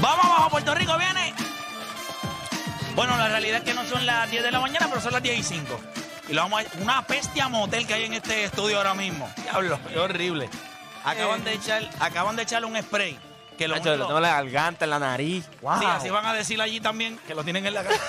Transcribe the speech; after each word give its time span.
Vamos 0.00 0.24
abajo, 0.24 0.50
Puerto 0.50 0.74
Rico 0.74 0.96
viene. 0.98 1.34
Bueno, 2.94 3.16
la 3.16 3.28
realidad 3.28 3.58
es 3.58 3.64
que 3.64 3.74
no 3.74 3.84
son 3.84 4.04
las 4.06 4.30
10 4.30 4.42
de 4.42 4.50
la 4.50 4.60
mañana, 4.60 4.86
pero 4.88 5.00
son 5.00 5.12
las 5.12 5.22
10 5.22 5.38
y 5.38 5.42
5. 5.42 5.80
Y 6.28 6.32
lo 6.32 6.42
vamos 6.42 6.62
a 6.62 6.64
una 6.82 7.00
bestia 7.02 7.48
motel 7.48 7.86
que 7.86 7.94
hay 7.94 8.04
en 8.04 8.14
este 8.14 8.44
estudio 8.44 8.78
ahora 8.78 8.94
mismo. 8.94 9.30
Diablo, 9.42 9.78
qué 9.88 9.98
horrible. 9.98 10.48
Acaban 11.04 11.42
de 11.44 11.54
echar, 11.54 11.88
acaban 11.98 12.36
de 12.36 12.42
echarle 12.42 12.66
un 12.68 12.76
spray. 12.82 13.18
Que 13.56 13.68
lo 13.68 13.76
Nacho, 13.76 13.90
único- 13.90 14.06
tengo 14.06 14.20
la 14.20 14.30
garganta 14.30 14.84
en 14.86 14.90
la 14.90 14.98
nariz. 14.98 15.46
Wow. 15.60 15.78
Sí, 15.80 15.84
así 15.86 16.10
van 16.10 16.24
a 16.26 16.32
decir 16.32 16.60
allí 16.60 16.80
también, 16.80 17.18
que 17.26 17.34
lo 17.34 17.44
tienen 17.44 17.66
en 17.66 17.74
la 17.74 17.82
cara. 17.82 17.96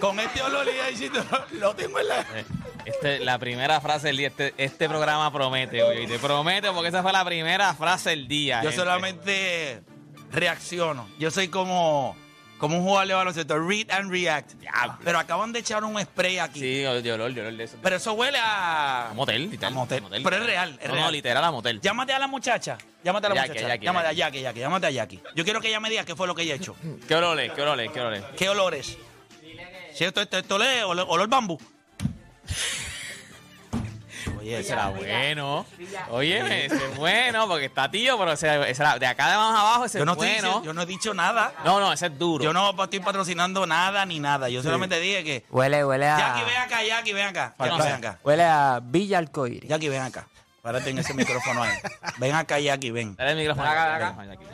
Con 0.00 0.20
este 0.20 0.42
olor 0.42 0.66
y 0.68 0.78
ahí 0.80 1.10
lo 1.52 1.74
tengo 1.74 1.98
en 1.98 2.08
la 2.08 2.20
Eh, 2.20 2.44
Este, 2.84 3.20
la 3.20 3.38
primera 3.38 3.80
frase 3.80 4.08
del 4.08 4.18
día, 4.18 4.28
este, 4.28 4.54
este 4.58 4.88
programa 4.88 5.32
promete, 5.32 5.82
hoy. 5.82 6.06
Te 6.06 6.18
promete 6.18 6.70
porque 6.70 6.88
esa 6.88 7.02
fue 7.02 7.12
la 7.12 7.24
primera 7.24 7.72
frase 7.74 8.10
del 8.10 8.28
día. 8.28 8.56
Yo 8.62 8.70
gente. 8.70 8.76
solamente 8.76 9.82
reacciono. 10.30 11.08
Yo 11.18 11.30
soy 11.30 11.48
como, 11.48 12.14
como 12.58 12.76
un 12.76 12.84
jugador 12.84 13.08
de 13.08 13.14
baloncesto. 13.14 13.58
Read 13.58 13.90
and 13.90 14.10
react. 14.10 14.52
Pero 15.02 15.18
acaban 15.18 15.52
de 15.52 15.60
echar 15.60 15.82
un 15.82 15.98
spray 16.00 16.38
aquí. 16.38 16.60
Sí, 16.60 16.78
de 16.80 16.88
olor, 17.12 17.32
de 17.32 17.40
olor 17.40 17.54
de 17.54 17.64
eso. 17.64 17.78
Pero 17.82 17.96
eso 17.96 18.12
huele 18.12 18.38
a... 18.38 19.10
A 19.10 19.14
motel, 19.14 19.50
literal. 19.50 19.72
A 19.72 19.76
motel. 19.76 20.02
Pero 20.22 20.36
es 20.36 20.46
real, 20.46 20.78
es 20.80 20.88
no, 20.88 20.94
real. 20.94 21.06
no, 21.06 21.10
literal 21.10 21.44
a 21.44 21.50
motel. 21.50 21.80
Llámate 21.80 22.12
a 22.12 22.18
la 22.18 22.26
muchacha. 22.26 22.76
Llámate 23.02 23.26
a 23.26 23.30
la 23.30 23.34
Jackie, 23.36 23.48
muchacha. 23.48 23.68
Jackie, 23.68 23.84
llámate 23.86 24.06
Jackie. 24.08 24.20
a 24.20 24.24
Jackie, 24.26 24.42
Jackie. 24.42 24.60
Llámate 24.60 24.86
a 24.86 24.90
Jackie. 24.90 25.22
Yo 25.34 25.44
quiero 25.44 25.60
que 25.60 25.68
ella 25.68 25.80
me 25.80 25.88
diga 25.88 26.04
qué 26.04 26.14
fue 26.14 26.26
lo 26.26 26.34
que 26.34 26.42
ella 26.42 26.54
echó. 26.54 26.76
¿Qué 27.08 27.14
olor 27.14 27.40
es? 27.40 27.52
¿Qué 27.52 27.62
olor 27.62 27.80
es? 27.80 27.90
¿Qué 27.90 28.00
olor 28.00 28.14
es? 28.14 28.24
¿Qué 28.36 28.48
olores? 28.48 28.98
Si 29.94 30.04
esto, 30.04 30.20
esto, 30.20 30.38
esto 30.38 30.58
le 30.58 30.82
olor, 30.82 31.06
olor 31.08 31.28
bambú. 31.28 31.58
Oye, 34.44 34.60
Ese 34.60 34.72
era 34.74 34.88
bueno. 34.88 35.66
Oye, 36.10 36.66
ese 36.66 36.76
es 36.76 36.96
bueno 36.96 37.48
porque 37.48 37.64
está 37.64 37.90
tío, 37.90 38.18
pero 38.18 38.32
ese, 38.32 38.70
ese 38.70 38.82
era- 38.82 38.98
de 38.98 39.06
acá 39.06 39.30
de 39.30 39.36
más 39.38 39.58
abajo 39.58 39.84
ese 39.86 39.98
yo 39.98 40.04
no, 40.04 40.12
es 40.12 40.16
bueno. 40.18 40.32
diciendo- 40.34 40.62
yo 40.64 40.74
no 40.74 40.82
he 40.82 40.86
dicho 40.86 41.14
nada. 41.14 41.54
No, 41.64 41.80
no, 41.80 41.92
ese 41.92 42.06
es 42.06 42.18
duro. 42.18 42.44
Yo 42.44 42.52
no 42.52 42.70
estoy 42.82 43.00
patrocinando 43.00 43.66
nada 43.66 44.04
ni 44.04 44.20
nada. 44.20 44.50
Yo 44.50 44.62
solamente 44.62 45.00
dije 45.00 45.24
que. 45.24 45.44
Huele, 45.50 45.82
huele 45.84 46.06
a. 46.06 46.18
Jackie, 46.18 46.44
ven 46.44 46.56
acá, 46.58 46.84
Jackie, 46.84 47.12
ven 47.14 47.26
acá. 47.28 47.54
Jackie, 47.58 47.82
ven 47.82 47.92
acá. 47.94 48.18
Huele 48.22 48.44
a 48.44 48.80
Villa 48.82 49.18
Alcoiri. 49.18 49.66
Jackie, 49.66 49.88
ven 49.88 50.02
acá. 50.02 50.26
Párate 50.60 50.90
en 50.90 50.98
ese 50.98 51.14
micrófono 51.14 51.62
ahí. 51.62 51.76
Ven 52.18 52.34
acá, 52.34 52.58
Jackie, 52.58 52.90
ven. 52.90 53.16
Dale 53.16 53.30
el 53.32 53.38
micrófono. 53.38 53.66
Acá, 53.68 53.96
el 53.96 54.30
acá. 54.30 54.44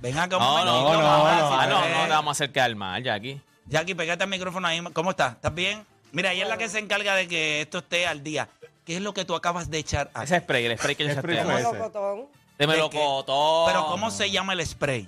Ven 0.00 0.16
acá 0.18 0.36
un 0.36 0.42
No, 0.44 0.64
no, 0.64 0.92
no, 0.92 1.02
mamá, 1.02 1.36
no, 1.38 1.48
si 1.48 1.54
ah, 1.54 1.66
no, 1.66 2.04
te 2.04 2.10
vamos 2.10 2.28
a 2.28 2.32
hacer 2.32 2.52
quedar 2.52 2.74
mal, 2.76 3.02
Jackie. 3.02 3.40
Jackie, 3.66 3.94
pégate 3.96 4.22
al 4.22 4.30
micrófono 4.30 4.68
ahí. 4.68 4.80
¿Cómo 4.92 5.10
estás? 5.10 5.34
¿Estás 5.34 5.52
bien? 5.54 5.84
Mira, 6.12 6.32
ella 6.32 6.44
es 6.44 6.48
la 6.48 6.56
que 6.56 6.68
se 6.68 6.78
encarga 6.78 7.14
de 7.14 7.28
que 7.28 7.60
esto 7.60 7.78
esté 7.78 8.06
al 8.06 8.22
día. 8.22 8.48
¿Qué 8.88 8.96
es 8.96 9.02
lo 9.02 9.12
que 9.12 9.26
tú 9.26 9.34
acabas 9.34 9.68
de 9.70 9.76
echar 9.76 10.10
aquí? 10.14 10.24
Ese 10.24 10.40
spray, 10.40 10.64
el 10.64 10.78
spray 10.78 10.96
que 10.96 11.04
yo 11.04 11.10
echaste. 11.10 11.34
ese? 11.34 11.44
Melocotón. 11.44 12.26
De 12.56 12.66
melocotón. 12.66 13.66
Pero 13.66 13.86
¿cómo 13.86 14.10
se 14.10 14.30
llama 14.30 14.54
el 14.54 14.66
spray? 14.66 15.06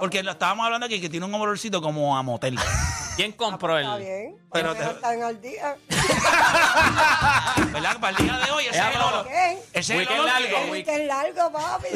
Porque 0.00 0.22
lo 0.22 0.30
estábamos 0.30 0.64
hablando 0.64 0.86
aquí 0.86 1.02
que 1.02 1.10
tiene 1.10 1.26
un 1.26 1.34
olorcito 1.34 1.82
como 1.82 2.16
a 2.16 2.22
motel. 2.22 2.58
¿Quién 3.16 3.32
compró 3.32 3.78
Está 3.78 3.96
el...? 3.96 4.02
bien. 4.02 4.36
Pero 4.50 4.74
te- 4.74 4.84
están 4.84 5.22
al 5.22 5.38
día. 5.38 5.76
¿Verdad? 7.72 8.00
Para 8.00 8.16
el 8.16 8.24
día 8.24 8.38
de 8.38 8.50
hoy, 8.50 8.66
ese 8.68 8.78
es 8.78 8.94
el 8.96 9.00
olor. 9.02 9.26
¿Qué? 9.28 9.58
Ese 9.74 9.94
es 10.02 10.08
el 10.08 10.08
olor 10.08 10.24
largo, 10.24 10.48
que- 10.64 10.70
weekend. 10.70 11.00
Es 11.02 11.06
largo, 11.06 11.52
papi. 11.52 11.88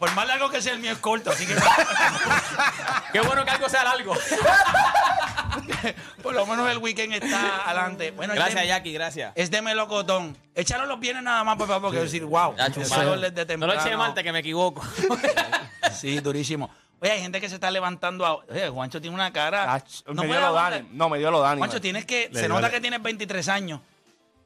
Por 0.00 0.10
más 0.14 0.26
largo 0.26 0.50
que 0.50 0.60
sea 0.60 0.72
el 0.72 0.80
mío 0.80 0.90
es 0.92 0.98
corto, 0.98 1.30
así 1.30 1.46
que 1.46 1.54
Qué 3.12 3.20
bueno 3.20 3.44
que 3.44 3.50
algo 3.52 3.68
sea 3.68 3.84
largo. 3.84 4.14
por 6.22 6.34
lo 6.34 6.46
menos 6.46 6.70
el 6.70 6.78
weekend 6.78 7.14
está 7.14 7.64
adelante. 7.64 8.10
Bueno, 8.12 8.32
es 8.32 8.38
Gracias, 8.38 8.62
de- 8.62 8.68
Jackie, 8.68 8.92
gracias. 8.92 9.32
Es 9.34 9.50
de 9.50 9.62
melocotón. 9.62 10.36
Échalo 10.54 10.86
los 10.86 11.00
viernes 11.00 11.24
nada 11.24 11.42
más, 11.44 11.56
papá, 11.56 11.80
porque 11.80 11.98
decir, 11.98 12.24
wow. 12.24 12.54
Ya, 12.56 12.68
No 13.56 13.66
lo 13.66 13.74
eché 13.74 13.96
Marte, 13.96 14.22
que 14.22 14.32
me 14.32 14.40
equivoco. 14.40 14.82
Sí, 15.92 16.18
durísimo. 16.18 16.70
Oye, 17.00 17.12
hay 17.12 17.20
gente 17.20 17.40
que 17.40 17.48
se 17.48 17.56
está 17.56 17.70
levantando. 17.70 18.24
A... 18.24 18.34
Oye, 18.36 18.68
Juancho 18.68 19.00
tiene 19.00 19.14
una 19.14 19.32
cara. 19.32 19.82
No 20.06 20.22
me 20.22 20.28
dio 20.28 20.40
lo. 20.40 20.52
Dani. 20.54 20.88
No, 20.92 21.08
me 21.08 21.18
dio 21.18 21.30
lo 21.30 21.40
Dani. 21.40 21.58
Juancho, 21.58 21.80
tienes 21.80 22.04
que. 22.04 22.30
Le 22.32 22.40
se 22.40 22.48
nota 22.48 22.70
que 22.70 22.80
tienes 22.80 23.02
23 23.02 23.48
años. 23.48 23.80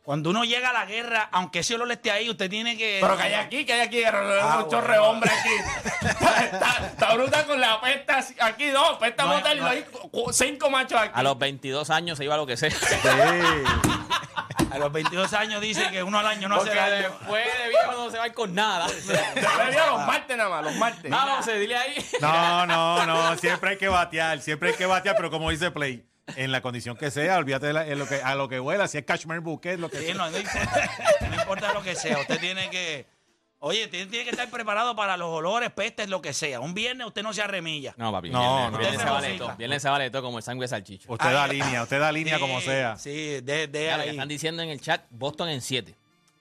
Cuando 0.08 0.30
uno 0.30 0.42
llega 0.42 0.70
a 0.70 0.72
la 0.72 0.86
guerra, 0.86 1.28
aunque 1.32 1.58
ese 1.58 1.74
olor 1.74 1.92
esté 1.92 2.10
ahí, 2.10 2.30
usted 2.30 2.48
tiene 2.48 2.78
que. 2.78 2.96
Pero 3.02 3.14
que 3.14 3.24
hay 3.24 3.34
aquí, 3.34 3.66
que 3.66 3.74
hay 3.74 3.80
aquí, 3.80 4.02
Ah, 4.04 4.62
un 4.64 4.70
chorre 4.70 4.98
bueno. 4.98 5.04
hombre 5.04 5.30
aquí. 5.30 6.06
está, 6.44 6.86
está 6.86 7.14
bruta 7.14 7.44
con 7.44 7.60
la 7.60 7.78
pesta 7.78 8.24
aquí, 8.40 8.68
no, 8.72 8.98
pesta 8.98 9.24
No 9.24 9.38
no 9.38 9.66
hay- 9.66 9.84
cinco 10.32 10.70
machos 10.70 10.98
aquí. 10.98 11.12
A 11.14 11.22
los 11.22 11.36
22 11.38 11.90
años 11.90 12.16
se 12.16 12.24
iba 12.24 12.32
a 12.32 12.36
lo 12.38 12.46
que 12.46 12.56
sea. 12.56 12.70
A 14.70 14.78
los 14.78 14.90
22 14.92 15.30
años 15.34 15.60
dice 15.60 15.90
que 15.90 16.02
uno 16.02 16.18
al 16.18 16.26
año 16.26 16.48
no 16.48 16.54
hace 16.56 16.66
Porque 16.68 16.80
daño. 16.80 17.08
después 17.10 17.46
de 17.62 17.68
viejo 17.68 17.92
no 17.92 18.10
se 18.10 18.16
va 18.16 18.24
a 18.24 18.26
ir 18.28 18.34
con 18.34 18.54
nada. 18.54 18.86
Después 18.88 19.70
de 19.70 19.86
los 19.90 20.06
martes 20.06 20.36
nada 20.38 20.48
más, 20.50 20.64
los 20.64 20.74
martes. 20.76 21.10
Vamos, 21.10 21.44
se 21.44 21.58
dile 21.58 21.76
ahí. 21.76 22.06
No, 22.22 22.64
no, 22.66 23.04
no. 23.06 23.36
Siempre 23.36 23.70
hay 23.70 23.76
que 23.76 23.88
batear. 23.88 24.40
Siempre 24.40 24.70
hay 24.70 24.74
que 24.74 24.86
batear, 24.86 25.16
pero 25.16 25.30
como 25.30 25.50
dice 25.50 25.70
Play, 25.70 26.04
en 26.36 26.52
la 26.52 26.60
condición 26.60 26.96
que 26.96 27.10
sea, 27.10 27.38
olvídate 27.38 27.66
de 27.68 27.72
la- 27.72 27.86
en 27.86 27.98
lo 27.98 28.06
que, 28.06 28.22
a 28.22 28.34
lo 28.34 28.48
que 28.48 28.60
huela. 28.60 28.88
Si 28.88 28.98
es 28.98 29.04
Cashmere 29.04 29.40
Bouquet, 29.40 29.78
lo 29.78 29.88
que 29.90 29.98
Sí, 29.98 30.06
sea. 30.06 30.14
no, 30.14 30.30
no 30.30 30.38
importa, 30.38 30.90
no 31.28 31.34
importa 31.34 31.72
lo 31.74 31.82
que 31.82 31.94
sea. 31.94 32.18
Usted 32.18 32.38
tiene 32.40 32.70
que. 32.70 33.06
Oye, 33.60 33.88
tiene, 33.88 34.06
tiene 34.06 34.24
que 34.24 34.30
estar 34.30 34.48
preparado 34.50 34.94
para 34.94 35.16
los 35.16 35.28
olores, 35.30 35.72
pestes, 35.72 36.08
lo 36.08 36.22
que 36.22 36.32
sea. 36.32 36.60
Un 36.60 36.74
viernes 36.74 37.08
usted 37.08 37.24
no 37.24 37.32
se 37.32 37.42
arremilla. 37.42 37.92
No, 37.96 38.12
papi. 38.12 38.30
No, 38.30 38.40
viernes, 38.40 38.70
no, 38.72 38.78
viernes 38.78 39.00
se 39.02 39.08
vale 39.10 39.38
todo. 39.38 39.56
Viernes 39.56 39.82
se 39.82 39.88
vale 39.88 40.10
todo 40.10 40.22
como 40.22 40.38
el 40.38 40.44
sangre 40.44 40.64
de 40.64 40.68
salchicho. 40.68 41.12
Usted 41.12 41.32
da 41.32 41.48
línea, 41.48 41.82
usted 41.82 41.98
da 41.98 42.12
línea 42.12 42.36
Sí, 42.36 42.40
como 42.40 42.60
sea. 42.60 42.96
Sí, 42.96 43.40
de, 43.40 43.66
de 43.66 43.80
Mira, 43.80 43.96
lo 43.96 44.02
que 44.04 44.08
ahí. 44.10 44.14
están 44.16 44.28
diciendo 44.28 44.62
en 44.62 44.68
el 44.68 44.80
chat, 44.80 45.02
Boston 45.10 45.48
en 45.48 45.60
7. 45.60 45.92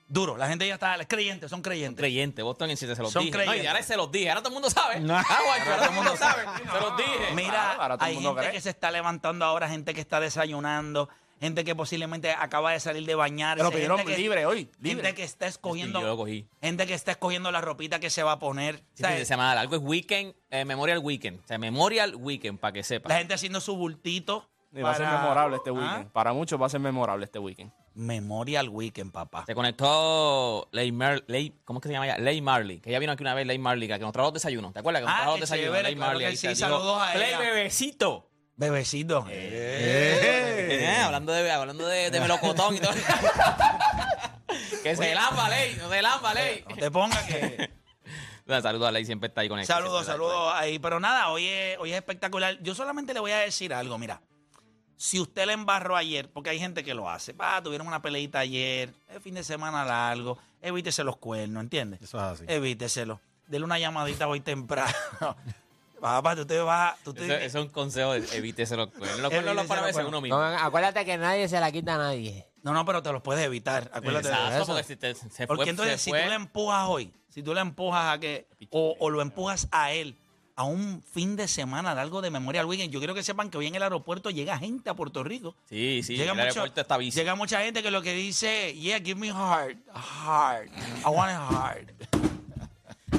Duro, 0.09 0.37
la 0.37 0.47
gente 0.47 0.65
ya 0.65 0.75
está, 0.75 0.95
es 0.95 1.07
creyente, 1.07 1.49
son 1.49 1.61
creyentes. 1.61 1.99
Creyente, 1.99 2.41
Boston 2.41 2.69
en 2.69 2.77
7, 2.77 2.95
se 2.95 3.01
los 3.01 3.11
Son 3.11 3.25
dije. 3.25 3.35
No, 3.37 3.43
y 3.43 3.45
creyentes. 3.47 3.69
ahora 3.69 3.83
se 3.83 3.97
los 3.97 4.11
dije, 4.11 4.29
ahora 4.29 4.41
todo 4.41 4.49
el 4.49 4.53
mundo 4.53 4.69
sabe. 4.69 4.95
Ah, 5.09 5.39
guacho, 5.45 5.63
ahora 5.65 5.77
todo 5.77 5.89
el 5.89 5.95
mundo 5.95 6.15
sabe. 6.17 6.43
Se 6.43 6.79
los 6.79 6.97
dije. 6.97 7.33
Mira, 7.35 7.49
Claro, 7.51 7.81
ahora 7.81 7.97
todo 7.97 8.05
hay 8.07 8.13
mundo 8.15 8.29
gente 8.29 8.41
cree. 8.43 8.53
que 8.53 8.61
se 8.61 8.69
está 8.69 8.89
levantando 8.91 9.43
ahora, 9.45 9.67
gente 9.67 9.93
que 9.93 9.99
está 9.99 10.19
desayunando, 10.21 11.09
gente 11.41 11.65
que 11.65 11.75
posiblemente 11.75 12.31
acaba 12.31 12.71
de 12.71 12.79
salir 12.79 13.05
de 13.05 13.15
bañarse. 13.15 13.57
Pero 13.63 13.71
pidieron 13.71 13.97
gente 13.97 14.13
que- 14.13 14.17
libre 14.17 14.45
hoy, 14.45 14.69
libre. 14.79 15.03
Gente 15.03 15.13
que 15.15 15.23
está 15.23 15.45
escogiendo, 15.45 15.99
Sí, 15.99 16.03
yo 16.05 16.09
lo 16.11 16.17
cogí. 16.17 16.47
gente 16.61 16.87
que 16.87 16.93
está 16.93 17.11
escogiendo 17.11 17.51
la 17.51 17.59
ropita 17.61 17.99
que 17.99 18.09
se 18.09 18.23
va 18.23 18.31
a 18.33 18.39
poner. 18.39 18.77
Sí, 18.77 18.83
O 18.93 18.97
sea, 18.99 19.09
fin 19.09 19.17
de 19.19 19.25
semana 19.25 19.55
largo 19.55 19.75
es 19.75 19.81
Weekend, 19.83 20.33
eh, 20.51 20.63
Memorial 20.63 20.99
Weekend. 20.99 21.41
O 21.43 21.47
sea, 21.47 21.57
Memorial 21.57 22.15
Weekend, 22.15 22.59
para 22.59 22.71
que 22.71 22.83
sepa. 22.83 23.09
la 23.09 23.17
gente 23.17 23.33
haciendo 23.33 23.59
su 23.59 23.75
bultito. 23.75 24.49
Y 24.73 24.81
va 24.81 24.91
a 24.91 24.95
ser 24.95 25.05
para- 25.05 25.21
memorable 25.21 25.57
este 25.57 25.69
¿Ah? 25.69 25.73
weekend. 25.73 26.11
Para 26.11 26.33
muchos 26.33 26.61
va 26.61 26.65
a 26.67 26.69
ser 26.69 26.79
memorable 26.79 27.25
este 27.25 27.39
weekend. 27.39 27.71
Memorial 27.97 28.69
Weekend, 28.69 29.11
papá. 29.11 29.43
Se 29.45 29.55
conectó 29.55 30.69
Ley 30.71 30.91
Mar 30.91 31.23
Ley, 31.27 31.53
¿cómo 31.65 31.79
es 31.79 31.81
que 31.81 31.89
se 31.89 31.93
llama 31.93 32.05
ella? 32.05 32.17
Ley 32.17 32.41
Marley, 32.41 32.79
que 32.79 32.89
ella 32.91 32.99
vino 32.99 33.11
aquí 33.11 33.23
una 33.23 33.33
vez, 33.33 33.45
Ley 33.47 33.57
Marley, 33.57 33.87
que 33.87 33.97
nos 33.99 34.11
trajo 34.13 34.27
los 34.27 34.33
desayunos. 34.35 34.71
¿Te 34.73 34.79
acuerdas 34.79 35.01
que 35.01 35.05
nos 35.07 35.13
Ah, 35.13 35.17
trajo 35.17 35.31
los 35.31 35.39
desayunos? 35.41 35.69
chévere, 35.71 35.83
Ley 35.89 35.95
claro 35.95 36.11
Marley. 36.13 36.37
sí, 36.37 36.55
saludos 36.55 37.01
a 37.01 37.15
ella. 37.15 37.39
bebecito. 37.39 38.29
Bebecito. 38.55 39.25
Eh, 39.29 40.97
hablando 41.03 41.31
de, 41.31 41.51
hablando 41.51 41.87
de, 41.87 42.09
de 42.11 42.19
melocotón 42.19 42.75
y 42.75 42.79
todo. 42.79 42.91
que 44.83 44.95
se 44.95 45.13
lamba, 45.15 45.49
Ley, 45.49 45.75
no 45.79 45.89
se 45.89 46.01
lamba, 46.01 46.33
Ley. 46.33 46.63
No 46.69 46.75
te 46.75 46.91
pongas 46.91 47.23
que. 47.25 47.69
Saludos 48.61 48.87
a 48.87 48.91
Ley, 48.91 49.03
siempre 49.05 49.27
está 49.27 49.41
ahí 49.41 49.49
con 49.49 49.63
Saludos, 49.65 50.05
saludos 50.05 50.53
ahí. 50.55 50.79
Pero 50.79 50.99
nada, 51.01 51.29
hoy 51.29 51.45
es, 51.47 51.77
hoy 51.79 51.91
es 51.91 51.97
espectacular. 51.97 52.57
Yo 52.61 52.73
solamente 52.73 53.13
le 53.13 53.19
voy 53.19 53.31
a 53.31 53.39
decir 53.39 53.73
algo, 53.73 53.97
mira. 53.97 54.21
Si 54.97 55.19
usted 55.19 55.45
le 55.45 55.53
embarró 55.53 55.95
ayer, 55.95 56.27
porque 56.29 56.49
hay 56.49 56.59
gente 56.59 56.83
que 56.83 56.93
lo 56.95 57.09
hace, 57.09 57.31
va, 57.33 57.61
tuvieron 57.61 57.87
una 57.87 58.01
peleita 58.01 58.39
ayer, 58.39 58.91
es 59.09 59.21
fin 59.21 59.35
de 59.35 59.43
semana 59.43 59.85
largo, 59.85 60.37
evítese 60.61 61.03
los 61.03 61.17
cuernos, 61.17 61.61
¿entiendes? 61.61 62.01
Eso 62.01 62.17
es 62.17 62.23
así. 62.23 62.45
Evíteselo. 62.47 63.19
Dele 63.47 63.63
una 63.63 63.77
llamadita 63.79 64.27
hoy 64.27 64.39
temprano. 64.41 64.91
Papá, 66.01 66.35
tú 66.35 66.45
te 66.45 66.59
vas, 66.59 66.95
tú 67.03 67.11
te- 67.13 67.25
Eso, 67.25 67.33
eso 67.33 67.59
es 67.59 67.65
un 67.65 67.71
consejo, 67.71 68.13
evítese 68.13 68.75
los 68.75 68.89
cuernos. 68.89 69.19
Los 69.19 69.29
cuernos 69.31 69.55
los 69.55 69.63
Evítese 69.63 69.67
para 69.67 69.81
los 69.81 69.85
veces 69.87 69.95
cuernos. 69.95 70.09
uno 70.09 70.21
mismo. 70.21 70.37
No, 70.37 70.43
acuérdate 70.45 71.05
que 71.05 71.17
nadie 71.17 71.47
se 71.49 71.59
la 71.59 71.71
quita 71.71 71.95
a 71.95 71.97
nadie. 71.97 72.45
No, 72.61 72.73
no, 72.73 72.85
pero 72.85 73.01
te 73.01 73.11
los 73.11 73.21
puedes 73.23 73.43
evitar. 73.45 73.89
Acuérdate 73.93 74.27
de 74.27 74.33
Exacto, 74.33 74.55
eso. 74.57 74.65
porque 74.67 74.83
si 74.83 74.95
te, 74.95 75.15
se 75.15 75.47
Porque 75.47 75.63
fue, 75.63 75.69
entonces, 75.71 75.95
se 75.99 76.05
si 76.05 76.09
fue. 76.11 76.21
tú 76.23 76.29
le 76.29 76.35
empujas 76.35 76.85
hoy, 76.87 77.13
si 77.29 77.41
tú 77.41 77.53
le 77.53 77.61
empujas 77.61 78.13
a 78.15 78.19
que, 78.19 78.47
o, 78.69 78.95
o 78.99 79.09
lo 79.09 79.21
empujas 79.21 79.67
a 79.71 79.91
él, 79.91 80.15
a 80.57 80.63
un 80.63 81.01
fin 81.03 81.35
de 81.35 81.47
semana 81.47 81.93
largo 81.95 82.19
de 82.21 82.29
Memorial 82.31 82.65
Weekend, 82.65 82.91
yo 82.91 82.99
quiero 82.99 83.13
que 83.13 83.21
sepan 83.23 83.49
que 83.49 83.57
hoy 83.59 83.67
en 83.67 83.75
el 83.75 83.83
aeropuerto 83.83 84.31
llega 84.31 84.57
gente 84.57 84.89
a 84.89 84.95
Puerto 84.95 85.23
Rico. 85.23 85.55
Sí, 85.69 86.01
sí, 86.03 86.17
llega, 86.17 86.31
el 86.31 86.37
mucho- 86.37 86.47
aeropuerto 86.49 86.81
está 86.81 86.97
bici. 86.97 87.17
llega 87.19 87.35
mucha 87.35 87.61
gente 87.61 87.81
que 87.83 87.91
lo 87.91 88.01
que 88.01 88.13
dice, 88.13 88.73
yeah, 88.73 88.99
give 88.99 89.15
me 89.21 89.29
hard, 89.31 89.77
hard, 89.93 90.67
I 91.05 91.09
want 91.09 91.31
it 91.31 91.37
hard. 91.37 91.91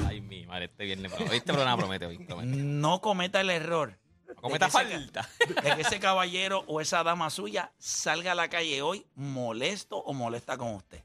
Ay, 0.05 0.21
mi 0.21 0.45
madre, 0.45 0.65
este 0.65 0.83
viernes. 0.83 1.11
Este 1.31 1.53
programa 1.53 1.77
promete 1.77 2.05
hoy. 2.05 2.17
Promete. 2.19 2.47
No 2.57 2.99
cometa 2.99 3.39
el 3.41 3.49
error 3.49 3.97
No 4.27 4.35
cometa 4.41 4.65
de 4.67 4.71
que 4.71 4.77
ese- 4.77 4.95
falta. 4.95 5.29
de 5.61 5.75
que 5.75 5.81
ese 5.81 5.99
caballero 5.99 6.63
o 6.67 6.81
esa 6.81 7.03
dama 7.03 7.29
suya 7.29 7.71
salga 7.77 8.33
a 8.33 8.35
la 8.35 8.49
calle 8.49 8.81
hoy 8.81 9.05
molesto 9.15 9.95
o 9.97 10.13
molesta 10.13 10.57
con 10.57 10.75
usted. 10.75 11.01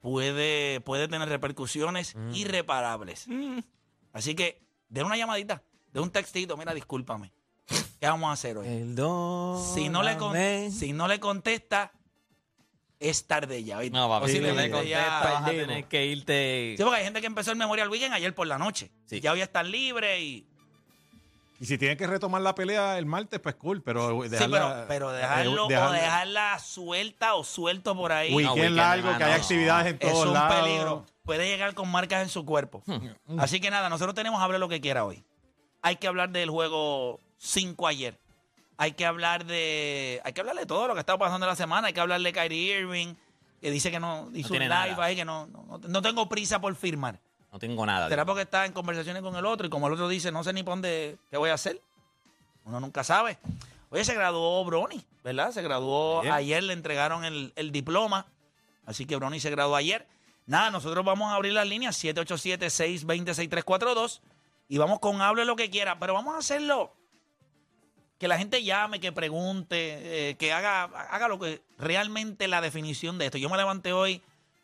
Puede, 0.00 0.80
puede 0.82 1.08
tener 1.08 1.28
repercusiones 1.28 2.14
irreparables. 2.32 3.26
Así 4.12 4.34
que, 4.36 4.62
de 4.88 5.02
una 5.02 5.16
llamadita, 5.16 5.62
de 5.92 6.00
un 6.00 6.10
textito, 6.10 6.56
mira, 6.56 6.74
discúlpame. 6.74 7.32
¿Qué 8.00 8.06
vamos 8.06 8.30
a 8.30 8.32
hacer 8.32 8.56
hoy? 8.58 8.66
Perdón. 8.66 9.62
Si 9.74 9.88
no, 9.88 10.02
le 10.02 10.16
con- 10.16 10.34
si 10.70 10.92
no 10.92 11.08
le 11.08 11.18
contesta, 11.20 11.92
es 13.00 13.26
tarde 13.26 13.62
ya. 13.64 13.78
¿oíste? 13.78 13.96
No, 13.96 14.08
papi, 14.08 14.30
si 14.30 14.38
no 14.40 14.46
le 14.46 14.52
Posiblemente 14.52 14.88
ya- 14.88 14.98
contestas, 15.04 15.32
vas 15.34 15.42
a 15.42 15.50
tener 15.50 15.84
que 15.84 16.06
irte. 16.06 16.74
Sí, 16.76 16.82
porque 16.82 16.98
hay 16.98 17.04
gente 17.04 17.20
que 17.20 17.26
empezó 17.26 17.50
el 17.50 17.56
Memorial 17.58 17.88
Weekend 17.88 18.14
ayer 18.14 18.34
por 18.34 18.46
la 18.46 18.58
noche. 18.58 18.90
Sí. 19.06 19.20
Ya 19.20 19.32
hoy 19.32 19.40
están 19.40 19.70
libres 19.70 20.20
y... 20.20 20.46
Y 21.60 21.66
si 21.66 21.76
tienen 21.76 21.98
que 21.98 22.06
retomar 22.06 22.40
la 22.40 22.54
pelea 22.54 22.98
el 22.98 23.06
martes, 23.06 23.40
pues 23.40 23.56
cool, 23.56 23.82
pero 23.82 24.22
Sí, 24.22 24.28
dejarla, 24.28 24.84
pero, 24.86 25.08
pero 25.08 25.14
eh, 25.14 25.18
dejarlo 25.18 25.66
o 25.66 25.68
dejarla- 25.92 26.58
suelta 26.60 27.34
o 27.34 27.42
suelto 27.42 27.96
por 27.96 28.12
ahí. 28.12 28.32
Weekend, 28.32 28.54
weekend, 28.56 28.76
largo, 28.76 29.08
que 29.12 29.18
no, 29.18 29.24
haya 29.24 29.36
no. 29.38 29.42
actividades 29.42 29.86
en 29.88 29.94
es 30.00 30.12
todos 30.12 30.26
un 30.28 30.34
lados. 30.34 30.54
peligro. 30.62 31.06
Puede 31.28 31.46
llegar 31.46 31.74
con 31.74 31.90
marcas 31.90 32.22
en 32.22 32.30
su 32.30 32.46
cuerpo. 32.46 32.82
Así 33.36 33.60
que 33.60 33.70
nada, 33.70 33.90
nosotros 33.90 34.14
tenemos 34.14 34.40
hable 34.40 34.58
lo 34.58 34.66
que 34.66 34.80
quiera 34.80 35.04
hoy. 35.04 35.22
Hay 35.82 35.96
que 35.96 36.06
hablar 36.08 36.30
del 36.30 36.48
juego 36.48 37.20
5 37.36 37.86
ayer. 37.86 38.18
Hay 38.78 38.92
que 38.92 39.04
hablar 39.04 39.44
de. 39.44 40.22
Hay 40.24 40.32
que 40.32 40.40
hablar 40.40 40.56
de 40.56 40.64
todo 40.64 40.88
lo 40.88 40.94
que 40.94 41.00
está 41.00 41.18
pasando 41.18 41.44
en 41.44 41.50
la 41.50 41.56
semana. 41.56 41.88
Hay 41.88 41.92
que 41.92 42.00
hablar 42.00 42.22
de 42.22 42.32
Kyrie 42.32 42.80
Irving, 42.80 43.14
que 43.60 43.70
dice 43.70 43.90
que 43.90 44.00
no 44.00 44.30
hizo 44.32 44.48
un 44.48 44.58
tiene 44.58 44.68
live 44.70 44.90
nada. 44.92 45.04
ahí, 45.04 45.16
que 45.16 45.26
no, 45.26 45.46
no, 45.48 45.78
no 45.86 46.00
tengo 46.00 46.30
prisa 46.30 46.60
por 46.62 46.74
firmar. 46.76 47.20
No 47.52 47.58
tengo 47.58 47.84
nada. 47.84 48.08
Será 48.08 48.24
porque 48.24 48.42
está 48.42 48.64
en 48.64 48.72
conversaciones 48.72 49.20
con 49.22 49.36
el 49.36 49.44
otro 49.44 49.66
y 49.66 49.70
como 49.70 49.86
el 49.88 49.92
otro 49.92 50.08
dice, 50.08 50.32
no 50.32 50.42
sé 50.42 50.54
ni 50.54 50.62
por 50.62 50.72
dónde, 50.72 51.18
qué 51.30 51.36
voy 51.36 51.50
a 51.50 51.54
hacer. 51.54 51.80
Uno 52.64 52.80
nunca 52.80 53.04
sabe. 53.04 53.38
Oye, 53.90 54.02
se 54.04 54.14
graduó 54.14 54.64
Brony, 54.64 55.04
¿verdad? 55.24 55.50
Se 55.52 55.60
graduó 55.60 56.20
Ayer. 56.20 56.32
ayer, 56.32 56.62
le 56.62 56.72
entregaron 56.72 57.24
el, 57.24 57.52
el 57.56 57.70
diploma. 57.70 58.26
Así 58.86 59.04
que 59.04 59.16
Brony 59.16 59.40
se 59.40 59.50
graduó 59.50 59.76
ayer. 59.76 60.06
Nada, 60.48 60.70
nosotros 60.70 61.04
vamos 61.04 61.30
a 61.30 61.34
abrir 61.34 61.52
las 61.52 61.68
líneas 61.68 62.02
787-620-6342 62.02 64.20
y 64.66 64.78
vamos 64.78 64.98
con 64.98 65.20
hable 65.20 65.44
lo 65.44 65.56
que 65.56 65.68
quiera, 65.68 65.98
pero 65.98 66.14
vamos 66.14 66.34
a 66.34 66.38
hacerlo 66.38 66.94
que 68.18 68.28
la 68.28 68.38
gente 68.38 68.64
llame, 68.64 68.98
que 68.98 69.12
pregunte, 69.12 70.30
eh, 70.30 70.36
que 70.36 70.54
haga, 70.54 70.84
haga 70.84 71.28
lo 71.28 71.38
que 71.38 71.60
realmente 71.76 72.48
la 72.48 72.62
definición 72.62 73.18
de 73.18 73.26
esto. 73.26 73.36
Yo 73.36 73.50
me 73.50 73.58
levanté 73.58 73.92
hoy 73.92 74.22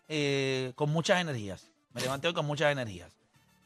eh, 0.08 0.72
con 0.74 0.88
muchas 0.88 1.20
energías. 1.20 1.70
Me 1.92 2.00
levanté 2.00 2.28
hoy 2.28 2.34
con 2.34 2.46
muchas 2.46 2.72
energías. 2.72 3.12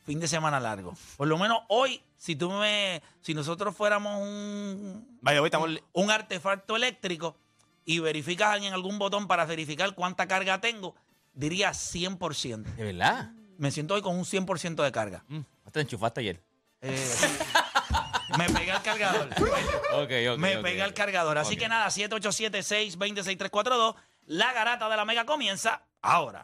Fin 0.05 0.19
de 0.19 0.27
semana 0.27 0.59
largo. 0.59 0.95
Por 1.17 1.29
lo 1.29 1.39
menos 1.39 1.61
hoy, 1.69 2.03
si 2.17 2.35
tú 2.35 2.51
me, 2.51 3.01
si 3.21 3.33
nosotros 3.33 3.77
fuéramos 3.77 4.21
un, 4.21 5.07
Vaya, 5.21 5.41
hoy 5.41 5.47
estamos. 5.47 5.71
un 5.93 6.11
artefacto 6.11 6.75
eléctrico 6.75 7.37
y 7.85 8.01
verificas 8.01 8.61
en 8.61 8.73
algún 8.73 8.99
botón 8.99 9.29
para 9.29 9.45
verificar 9.45 9.95
cuánta 9.95 10.27
carga 10.27 10.61
tengo, 10.61 10.97
diría 11.39 11.71
100%. 11.71 12.65
¿De 12.75 12.85
verdad? 12.85 13.31
Me 13.57 13.71
siento 13.71 13.95
hoy 13.95 14.03
con 14.03 14.17
un 14.17 14.25
100% 14.25 14.83
de 14.83 14.93
carga. 14.93 15.25
Mm, 15.29 15.41
te 15.73 15.81
enchufaste 15.81 16.21
ayer. 16.21 16.43
Eh, 16.81 17.09
me 18.37 18.51
pegué 18.51 18.73
al 18.73 18.83
cargador. 18.83 19.29
Ok, 19.93 20.11
ok. 20.33 20.39
Me 20.39 20.57
ok, 20.57 20.63
pegué 20.63 20.83
al 20.83 20.95
cargador. 20.95 21.39
Así 21.39 21.57
que 21.57 21.69
nada, 21.69 21.87
787-620-6342. 21.89 23.95
La 24.27 24.53
garata 24.53 24.89
de 24.89 24.97
la 24.97 25.05
mega 25.05 25.25
comienza 25.25 25.83
ahora. 26.03 26.43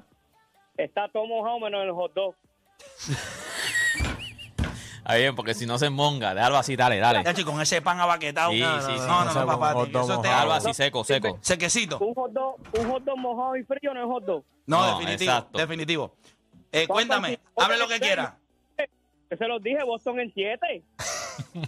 Está 0.77 1.09
todo 1.09 1.25
mojado 1.25 1.59
menos 1.59 1.83
el 1.83 1.91
hot 1.91 2.13
dog. 2.13 2.35
Está 5.09 5.17
bien, 5.17 5.35
porque 5.35 5.55
si 5.55 5.65
no 5.65 5.79
se 5.79 5.89
monga, 5.89 6.35
déjalo 6.35 6.57
así, 6.57 6.75
dale, 6.75 6.99
dale. 6.99 7.23
Ya, 7.23 7.33
chico, 7.33 7.51
con 7.51 7.59
ese 7.59 7.81
pan 7.81 7.99
abaquetado. 7.99 8.51
Sí, 8.51 8.59
no, 8.59 8.79
sí, 8.79 8.91
no, 8.91 8.99
sí. 8.99 9.07
no, 9.07 9.25
no, 9.33 9.45
papá. 9.47 9.71
Eso 9.71 9.83
es 9.85 9.91
mojado. 9.93 10.21
Déjalo 10.21 10.53
así, 10.53 10.73
seco, 10.75 11.03
seco. 11.03 11.39
Sequecito. 11.41 11.97
Un 11.97 12.13
hot 12.13 12.31
dog, 12.31 12.55
un 12.79 12.91
hot 12.91 13.03
dog 13.03 13.17
mojado 13.17 13.55
y 13.57 13.63
frío 13.63 13.91
no 13.95 14.01
es 14.01 14.05
hot 14.07 14.23
dog. 14.23 14.43
No, 14.67 14.77
No, 14.85 14.99
definitivo. 14.99 15.31
exacto. 15.31 15.57
Definitivo. 15.57 16.15
Eh, 16.71 16.85
cuéntame, 16.87 17.39
hable 17.57 17.77
lo 17.79 17.87
que 17.87 17.99
quiera. 17.99 18.37
Yo 19.31 19.37
se 19.37 19.47
los 19.47 19.63
dije, 19.63 19.83
Boston 19.83 20.19
en 20.19 20.31
7. 20.31 20.83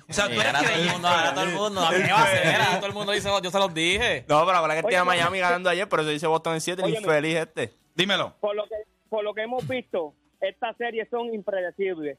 O 0.08 0.14
sea, 0.14 0.26
tú 0.28 0.34
eres 0.40 0.54
ahora 0.54 0.62
todo 0.64 0.74
el 0.76 0.86
mundo, 0.92 1.08
ahora 1.08 1.34
todo 1.34 1.44
el 1.46 1.54
mundo, 1.56 1.82
a 1.82 1.92
mí 1.92 1.98
me 2.00 2.12
va 2.12 2.20
a 2.20 2.24
hacer, 2.24 2.56
ahora 2.62 2.76
todo 2.78 2.88
el 2.88 2.94
mundo 2.94 3.12
dice, 3.14 3.30
yo 3.42 3.50
se 3.52 3.58
los 3.58 3.74
dije. 3.74 4.26
No, 4.28 4.46
pero 4.46 4.58
ahora 4.60 4.76
que 4.76 4.84
tiene 4.84 5.04
Miami 5.04 5.40
ganando 5.40 5.68
ayer, 5.70 5.90
pero 5.90 6.04
se 6.04 6.12
dice 6.12 6.28
Boston 6.28 6.54
en 6.54 6.62
7, 6.62 6.82
el 6.82 6.86
Óyeme. 6.86 7.00
infeliz 7.02 7.38
este. 7.38 7.74
Dímelo. 7.96 8.36
Por 8.40 8.56
lo 8.56 8.66
que 8.66 8.76
por 9.10 9.24
lo 9.24 9.34
que 9.34 9.42
hemos 9.42 9.68
visto, 9.68 10.14
estas 10.40 10.78
series 10.78 11.08
son 11.10 11.34
impredecibles. 11.34 12.18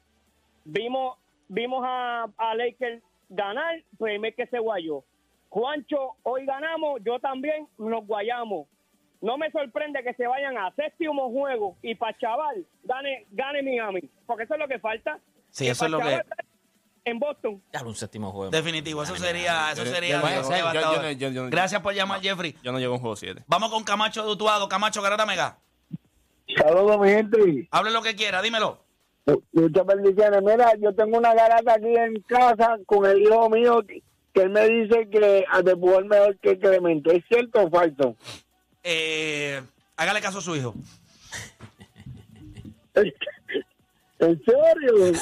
Vimos 0.65 1.17
vimos 1.49 1.83
a, 1.85 2.25
a 2.37 2.55
Lakers 2.55 3.03
ganar, 3.29 3.83
primer 3.99 4.33
que 4.35 4.47
se 4.47 4.59
guayó. 4.59 5.03
Juancho, 5.49 6.13
hoy 6.23 6.45
ganamos, 6.45 6.99
yo 7.05 7.19
también 7.19 7.67
nos 7.77 8.05
guayamos. 8.07 8.67
No 9.21 9.37
me 9.37 9.51
sorprende 9.51 10.03
que 10.03 10.13
se 10.15 10.27
vayan 10.27 10.57
a 10.57 10.73
séptimo 10.75 11.29
juego 11.29 11.77
y 11.81 11.95
para 11.95 12.17
chaval 12.17 12.65
gane, 12.83 13.25
gane 13.31 13.61
Miami, 13.61 14.01
porque 14.25 14.43
eso 14.43 14.55
es 14.55 14.59
lo 14.59 14.67
que 14.67 14.79
falta. 14.79 15.19
Sí, 15.49 15.65
Que 15.65 15.71
eso 15.71 15.85
es 15.85 15.91
lo 15.91 15.99
que- 15.99 16.21
En 17.05 17.19
Boston. 17.19 17.61
Ya, 17.73 17.83
un 17.83 17.95
séptimo 17.95 18.31
juego. 18.31 18.49
Definitivo. 18.49 19.03
Eso 19.03 19.15
sería, 19.17 19.71
eso 19.73 19.85
sería 19.85 20.21
Gracias 21.49 21.81
por 21.81 21.93
llamar, 21.93 22.21
Jeffrey. 22.21 22.55
Yo 22.63 22.71
no 22.71 22.79
llego 22.79 22.93
a 22.93 22.95
un 22.95 23.01
juego 23.01 23.15
7. 23.17 23.43
Vamos 23.47 23.69
con 23.71 23.83
Camacho 23.83 24.25
de 24.25 24.31
Utuado. 24.31 24.69
Camacho, 24.69 25.01
Garata 25.01 25.25
Mega. 25.25 25.57
Saludos, 26.57 26.99
mi 26.99 27.09
gente. 27.09 27.67
Hable 27.71 27.91
lo 27.91 28.01
que 28.01 28.15
quiera, 28.15 28.41
dímelo. 28.41 28.79
Muchas 29.53 29.85
bendiciones. 29.85 30.41
Mira, 30.41 30.73
yo 30.81 30.93
tengo 30.93 31.17
una 31.17 31.33
garata 31.33 31.73
aquí 31.75 31.95
en 31.95 32.21
casa 32.27 32.77
con 32.85 33.05
el 33.05 33.21
hijo 33.21 33.49
mío 33.49 33.81
que, 33.87 34.01
que 34.33 34.41
él 34.41 34.49
me 34.49 34.67
dice 34.67 35.07
que 35.09 35.45
Adepú 35.49 35.91
es 35.97 36.05
mejor 36.05 36.37
que 36.39 36.59
Clemente. 36.59 37.15
¿Es 37.17 37.23
cierto 37.29 37.63
o 37.63 37.69
falso? 37.69 38.15
Eh, 38.83 39.61
hágale 39.95 40.19
caso 40.21 40.39
a 40.39 40.41
su 40.41 40.55
hijo. 40.55 40.73
¿En 42.95 44.41
serio? 44.45 45.13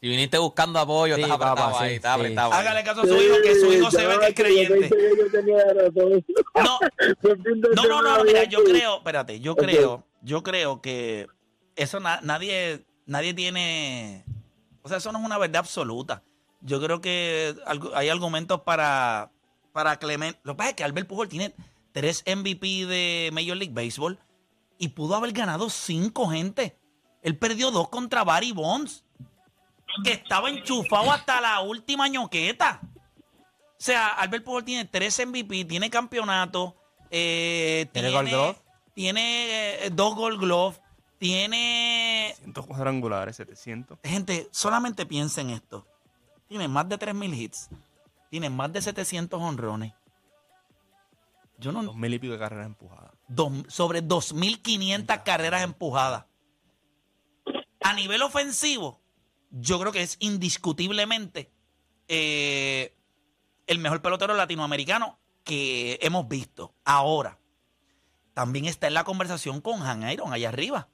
Si 0.00 0.08
viniste 0.08 0.38
buscando 0.38 0.78
apoyo, 0.78 1.14
Sí, 1.16 1.20
estás 1.22 1.36
apretado 1.36 1.56
papá, 1.72 1.82
ahí, 1.82 1.90
sí, 1.90 1.96
estás 1.96 2.14
sí. 2.14 2.20
apretado. 2.20 2.52
ahí. 2.52 2.58
Hágale 2.60 2.84
caso 2.84 3.00
a 3.02 3.06
su 3.06 3.16
hijo, 3.20 3.36
que 3.42 3.54
su 3.54 3.72
hijo 3.72 3.90
se 3.90 4.06
ve 4.06 4.18
que 4.18 4.26
es 4.28 4.34
creyente. 4.34 4.90
Yo 5.18 5.30
tenía 5.30 5.58
razón. 5.74 6.24
No, 6.54 6.78
No, 7.76 7.86
no, 7.86 8.02
no, 8.02 8.24
mira, 8.24 8.44
yo 8.44 8.64
creo, 8.64 8.96
espérate, 8.98 9.40
yo 9.40 9.54
creo, 9.56 10.02
yo 10.22 10.42
creo 10.42 10.80
que 10.80 11.26
eso 11.82 12.00
na- 12.00 12.20
nadie, 12.22 12.84
nadie 13.06 13.34
tiene, 13.34 14.24
o 14.82 14.88
sea, 14.88 14.98
eso 14.98 15.12
no 15.12 15.18
es 15.18 15.24
una 15.24 15.38
verdad 15.38 15.60
absoluta. 15.60 16.22
Yo 16.62 16.80
creo 16.80 17.00
que 17.00 17.54
hay 17.94 18.08
argumentos 18.08 18.60
para, 18.62 19.30
para 19.72 19.96
Clement. 19.98 20.36
Lo 20.42 20.52
que 20.52 20.58
pasa 20.58 20.70
es 20.70 20.76
que 20.76 20.84
Albert 20.84 21.08
Pujol 21.08 21.28
tiene 21.28 21.54
tres 21.92 22.22
MVP 22.26 22.86
de 22.86 23.30
Major 23.32 23.56
League 23.56 23.72
Baseball 23.74 24.18
y 24.78 24.88
pudo 24.88 25.14
haber 25.14 25.32
ganado 25.32 25.70
cinco, 25.70 26.28
gente. 26.28 26.76
Él 27.22 27.36
perdió 27.36 27.70
dos 27.70 27.88
contra 27.88 28.24
Barry 28.24 28.52
Bonds, 28.52 29.04
que 30.04 30.12
estaba 30.12 30.50
enchufado 30.50 31.10
hasta 31.12 31.40
la 31.40 31.60
última 31.60 32.08
ñoqueta. 32.08 32.80
O 33.34 33.82
sea, 33.82 34.08
Albert 34.08 34.44
Pujol 34.44 34.64
tiene 34.64 34.84
tres 34.84 35.18
MVP, 35.26 35.64
tiene 35.64 35.88
campeonato, 35.88 36.76
eh, 37.10 37.88
¿Tiene 37.92 38.08
tiene, 38.08 38.10
Gold 38.10 38.28
Glove? 38.28 38.56
tiene, 38.94 39.86
eh, 39.86 39.90
dos 39.90 40.14
Gold 40.14 40.38
Glove, 40.40 40.76
tiene... 41.20 42.34
100 42.42 42.52
cuadrangulares, 42.66 43.36
700. 43.36 43.98
Gente, 44.02 44.48
solamente 44.50 45.06
piensen 45.06 45.50
esto. 45.50 45.86
Tiene 46.48 46.66
más 46.66 46.88
de 46.88 46.98
3.000 46.98 47.34
hits, 47.36 47.68
tiene 48.30 48.50
más 48.50 48.72
de 48.72 48.82
700 48.82 49.40
honrones. 49.40 49.92
Yo 51.58 51.70
no... 51.72 51.82
Dos 51.84 51.94
mil 51.94 52.12
y 52.14 52.18
pico 52.18 52.32
de 52.32 52.38
carreras 52.38 52.66
empujadas. 52.66 53.12
dos- 53.28 53.52
sobre 53.68 54.02
2.500 54.02 55.22
carreras 55.22 55.62
empujadas. 55.62 56.24
A 57.82 57.92
nivel 57.94 58.22
ofensivo, 58.22 59.00
yo 59.50 59.78
creo 59.78 59.92
que 59.92 60.02
es 60.02 60.16
indiscutiblemente 60.20 61.52
eh, 62.08 62.96
el 63.66 63.78
mejor 63.78 64.00
pelotero 64.02 64.34
latinoamericano 64.34 65.18
que 65.44 65.98
hemos 66.02 66.26
visto. 66.28 66.74
Ahora, 66.84 67.38
también 68.40 68.64
está 68.64 68.86
en 68.86 68.94
la 68.94 69.04
conversación 69.04 69.60
con 69.60 69.82
Han 69.82 70.08
Iron 70.10 70.32
allá 70.32 70.48
arriba. 70.48 70.88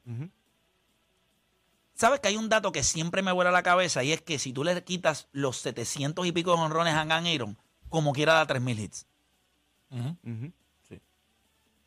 ¿Sabes 1.95 2.19
que 2.19 2.27
hay 2.27 2.37
un 2.37 2.49
dato 2.49 2.73
que 2.73 2.83
siempre 2.83 3.23
me 3.23 3.31
vuela 3.31 3.53
la 3.53 3.63
cabeza? 3.63 4.03
Y 4.03 4.11
es 4.13 4.21
que 4.21 4.41
si 4.41 4.53
tú 4.53 4.65
le 4.65 4.83
quitas 4.83 5.29
los 5.31 5.59
700 5.59 6.27
y 6.27 6.33
pico 6.33 6.57
de 6.57 6.61
honrones 6.63 6.95
a 6.95 7.03
Han 7.03 7.27
Iron, 7.29 7.57
como 7.89 8.13
quiera 8.13 8.35
da 8.35 8.49
3.000 8.49 8.79
hits. 8.81 9.07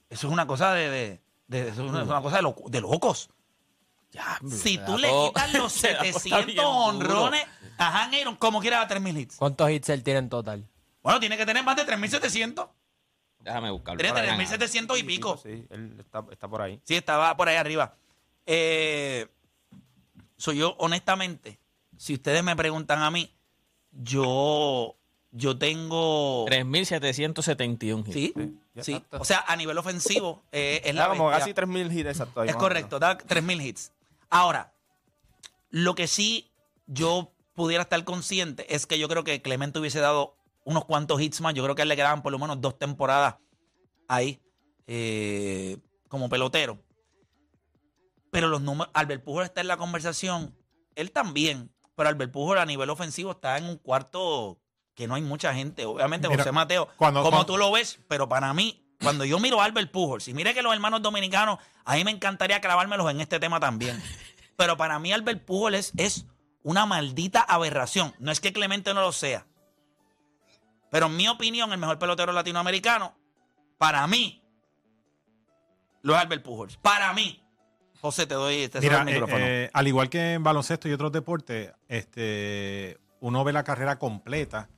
Eso 0.10 0.28
es 0.28 0.34
una 0.34 0.48
cosa 0.48 0.72
de, 0.74 0.90
de- 0.90 1.22
de- 1.50 1.68
eso 1.70 1.84
es 1.86 1.92
una, 1.92 2.22
cosa 2.22 2.38
de, 2.38 2.42
loco- 2.44 2.70
de 2.70 2.80
locos. 2.80 3.30
si 4.50 4.78
se 4.78 4.78
tú 4.86 4.98
le 4.98 5.10
todo- 5.10 5.28
quitas 5.34 5.54
los 5.56 5.74
se 5.74 5.90
da 5.92 5.98
todo 6.00 6.08
está 6.08 6.20
700 6.22 6.46
bien 6.46 6.56
duro. 6.58 6.70
honrones 6.70 7.46
a 7.78 8.04
Han 8.04 8.14
Aaron, 8.16 8.36
como 8.38 8.62
quiera 8.62 8.78
da 8.78 8.88
3.000 8.88 9.18
hits. 9.20 9.36
¿Cuántos 9.36 9.70
hits 9.70 9.90
él 9.90 10.04
tiene 10.04 10.20
en 10.20 10.30
total? 10.30 10.66
Bueno, 11.04 11.20
tiene 11.20 11.36
que 11.36 11.46
tener 11.46 11.64
más 11.66 11.76
de 11.76 11.86
3.700. 11.86 12.70
Déjame 13.40 13.72
buscarlo. 13.72 14.00
Tiene 14.00 14.14
Por 14.14 14.22
ahí. 14.22 14.46
3.700 14.46 15.00
y 15.00 15.04
pico. 15.04 15.38
Sí, 15.38 15.66
él 15.70 15.96
está, 16.00 16.24
está 16.32 16.48
por 16.48 16.62
ahí. 16.62 16.80
Sí, 16.84 16.96
estaba 16.96 17.36
por 17.38 17.48
ahí 17.48 17.56
arriba. 17.56 17.96
Eh, 18.46 19.28
soy 20.38 20.58
yo, 20.58 20.76
honestamente, 20.80 21.60
si 21.98 22.14
ustedes 22.14 22.44
me 22.44 22.56
preguntan 22.56 23.02
a 23.02 23.12
mí, 23.12 23.34
yo, 23.92 24.96
yo 25.32 25.58
tengo... 25.58 26.46
3.771 26.48 28.08
hits. 28.08 28.14
Sí, 28.14 28.34
sí. 28.82 28.94
está. 28.94 29.18
O 29.18 29.26
sea, 29.26 29.44
a 29.48 29.56
nivel 29.56 29.78
ofensivo, 29.78 30.42
eh, 30.52 30.82
es 30.84 30.96
la 30.96 31.10
como 31.10 31.28
bestia. 31.28 31.40
casi 31.40 31.54
3000 31.54 31.92
hits 31.92 32.10
exacto. 32.10 32.44
Es 32.44 32.56
correcto, 32.56 33.00
da 33.00 33.18
3.000 33.18 33.62
hits. 33.66 33.92
Ahora, 34.30 34.74
lo 35.70 35.96
que 35.96 36.08
sí 36.08 36.52
yo 36.88 37.32
pudiera 37.54 37.84
estar 37.84 38.04
consciente 38.04 38.74
es 38.74 38.86
que 38.86 38.98
yo 38.98 39.08
creo 39.10 39.24
que 39.24 39.42
Clemente 39.42 39.80
hubiese 39.80 40.00
dado 40.00 40.36
unos 40.70 40.86
cuantos 40.86 41.20
hits 41.22 41.42
más. 41.42 41.54
Yo 41.54 41.64
creo 41.64 41.76
que 41.76 41.82
a 41.82 41.84
él 41.84 41.90
le 41.90 41.96
quedaban 41.96 42.22
por 42.22 42.32
lo 42.32 42.40
menos 42.40 42.60
dos 42.62 42.78
temporadas 42.78 43.36
ahí 44.08 44.42
eh, 44.88 45.78
como 46.08 46.30
pelotero. 46.30 46.80
Pero 48.32 48.48
los 48.48 48.62
números, 48.62 48.92
Albert 48.94 49.24
Pujol 49.24 49.44
está 49.46 49.62
en 49.62 49.68
la 49.68 49.78
conversación, 49.78 50.56
él 50.96 51.12
también, 51.12 51.72
pero 51.96 52.10
Albert 52.10 52.32
Pujol 52.32 52.60
a 52.60 52.66
nivel 52.66 52.90
ofensivo 52.90 53.32
está 53.32 53.58
en 53.58 53.66
un 53.66 53.78
cuarto 53.78 54.60
que 54.94 55.08
no 55.08 55.16
hay 55.16 55.22
mucha 55.24 55.54
gente. 55.54 55.86
Obviamente, 55.86 56.28
Mira, 56.30 56.44
José 56.44 56.52
Mateo, 56.52 56.88
cuando- 56.98 57.22
como 57.22 57.38
cuando- 57.38 57.54
tú 57.54 57.58
lo 57.58 57.72
ves, 57.72 58.00
pero 58.08 58.30
para 58.30 58.54
mí, 58.54 58.86
cuando 59.02 59.26
yo 59.26 59.40
miro 59.40 59.62
a 59.62 59.66
Albert 59.66 59.92
Pujol, 59.92 60.22
si 60.22 60.34
mire 60.34 60.54
que 60.54 60.62
los 60.62 60.74
hermanos 60.74 61.02
dominicanos, 61.02 61.58
a 61.86 61.96
mí 61.96 62.04
me 62.04 62.12
encantaría 62.12 62.62
clavármelos 62.62 63.10
en 63.10 63.22
este 63.22 63.40
tema 63.40 63.60
también. 63.60 64.02
Pero 64.58 64.78
para 64.78 65.00
mí 65.00 65.12
Albert 65.14 65.44
Pujol 65.46 65.74
es, 65.76 65.92
es 65.98 66.26
una 66.64 66.86
maldita 66.86 67.42
aberración. 67.42 68.14
No 68.20 68.32
es 68.32 68.42
que 68.42 68.52
Clemente 68.54 68.94
no 68.94 69.02
lo 69.02 69.12
sea. 69.14 69.48
Pero 70.92 71.06
en 71.08 71.16
mi 71.18 71.28
opinión, 71.28 71.72
el 71.72 71.78
mejor 71.80 72.00
pelotero 72.00 72.32
latinoamericano, 72.34 73.16
para 73.78 74.06
mí, 74.08 74.44
lo 76.02 76.16
es 76.16 76.22
Albert 76.22 76.44
Pujols. 76.44 76.78
Para 76.78 77.14
mí. 77.14 77.44
José, 78.02 78.26
te 78.26 78.34
doy 78.34 78.68
te 78.70 78.80
cedo 78.80 78.82
Mira, 78.82 79.02
el 79.02 79.08
eh, 79.10 79.12
micrófono. 79.12 79.46
eh, 79.46 79.70
al 79.74 79.88
igual 79.88 80.10
que 80.10 80.34
en 80.34 80.44
baloncesto 80.44 80.88
y 80.88 80.94
otros 80.94 81.12
deportes, 81.12 81.74
este, 81.90 82.98
uno 83.20 83.44
ve 83.44 83.52
la 83.52 83.64
carrera 83.66 84.00
completa 84.00 84.70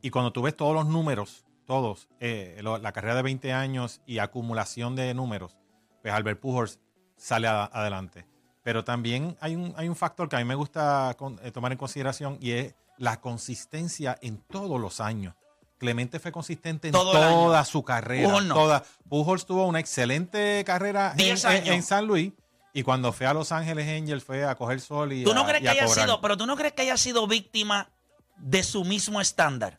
y 0.00 0.10
cuando 0.10 0.32
tú 0.32 0.42
ves 0.42 0.56
todos 0.56 0.74
los 0.74 0.86
números, 0.86 1.44
todos, 1.66 2.08
eh, 2.20 2.58
lo- 2.62 2.78
la 2.78 2.92
carrera 2.92 3.16
de 3.16 3.22
20 3.22 3.52
años 3.52 4.00
y 4.06 4.18
acumulación 4.20 4.94
de 4.94 5.12
números, 5.12 5.58
pues 6.02 6.14
Albert 6.14 6.38
Pujols 6.40 6.78
sale 7.16 7.48
a- 7.48 7.64
adelante. 7.64 8.26
Pero 8.62 8.84
también 8.84 9.36
hay 9.40 9.56
un, 9.56 9.74
hay 9.76 9.88
un 9.88 9.96
factor 9.96 10.28
que 10.28 10.36
a 10.36 10.38
mí 10.38 10.44
me 10.44 10.54
gusta 10.54 11.14
con- 11.18 11.36
tomar 11.52 11.72
en 11.72 11.78
consideración 11.78 12.38
y 12.40 12.52
es 12.52 12.74
la 12.96 13.20
consistencia 13.20 14.16
en 14.22 14.38
todos 14.38 14.80
los 14.80 15.00
años. 15.00 15.34
Clemente 15.78 16.18
fue 16.18 16.32
consistente 16.32 16.88
en 16.88 16.92
Todo 16.92 17.16
el 17.16 17.22
año. 17.22 17.34
toda 17.36 17.64
su 17.64 17.82
carrera. 17.84 18.26
Pujols 18.28 18.46
no. 18.46 18.54
toda. 18.54 18.84
Pujols 19.08 19.46
tuvo 19.46 19.66
una 19.66 19.78
excelente 19.80 20.62
carrera 20.66 21.12
en, 21.12 21.16
Diez 21.18 21.44
en- 21.44 21.50
años. 21.50 21.68
en 21.68 21.82
San 21.82 22.06
Luis. 22.06 22.32
Y 22.74 22.82
cuando 22.82 23.12
fue 23.12 23.26
a 23.26 23.32
Los 23.34 23.50
Ángeles 23.52 23.88
Angels 23.88 24.22
fue 24.24 24.44
a 24.44 24.54
coger 24.56 24.80
sol 24.80 25.12
y 25.12 25.24
¿Tú 25.24 25.34
no 25.34 25.42
a- 25.42 25.46
crees 25.46 25.60
y 25.60 25.62
que 25.64 25.68
a 25.68 25.72
haya 25.72 25.86
cobrar. 25.86 26.04
sido, 26.06 26.20
pero 26.20 26.36
tú 26.36 26.46
no 26.46 26.56
crees 26.56 26.72
que 26.74 26.82
haya 26.82 26.96
sido 26.96 27.26
víctima 27.26 27.88
de 28.36 28.62
su 28.62 28.84
mismo 28.84 29.20
estándar? 29.20 29.78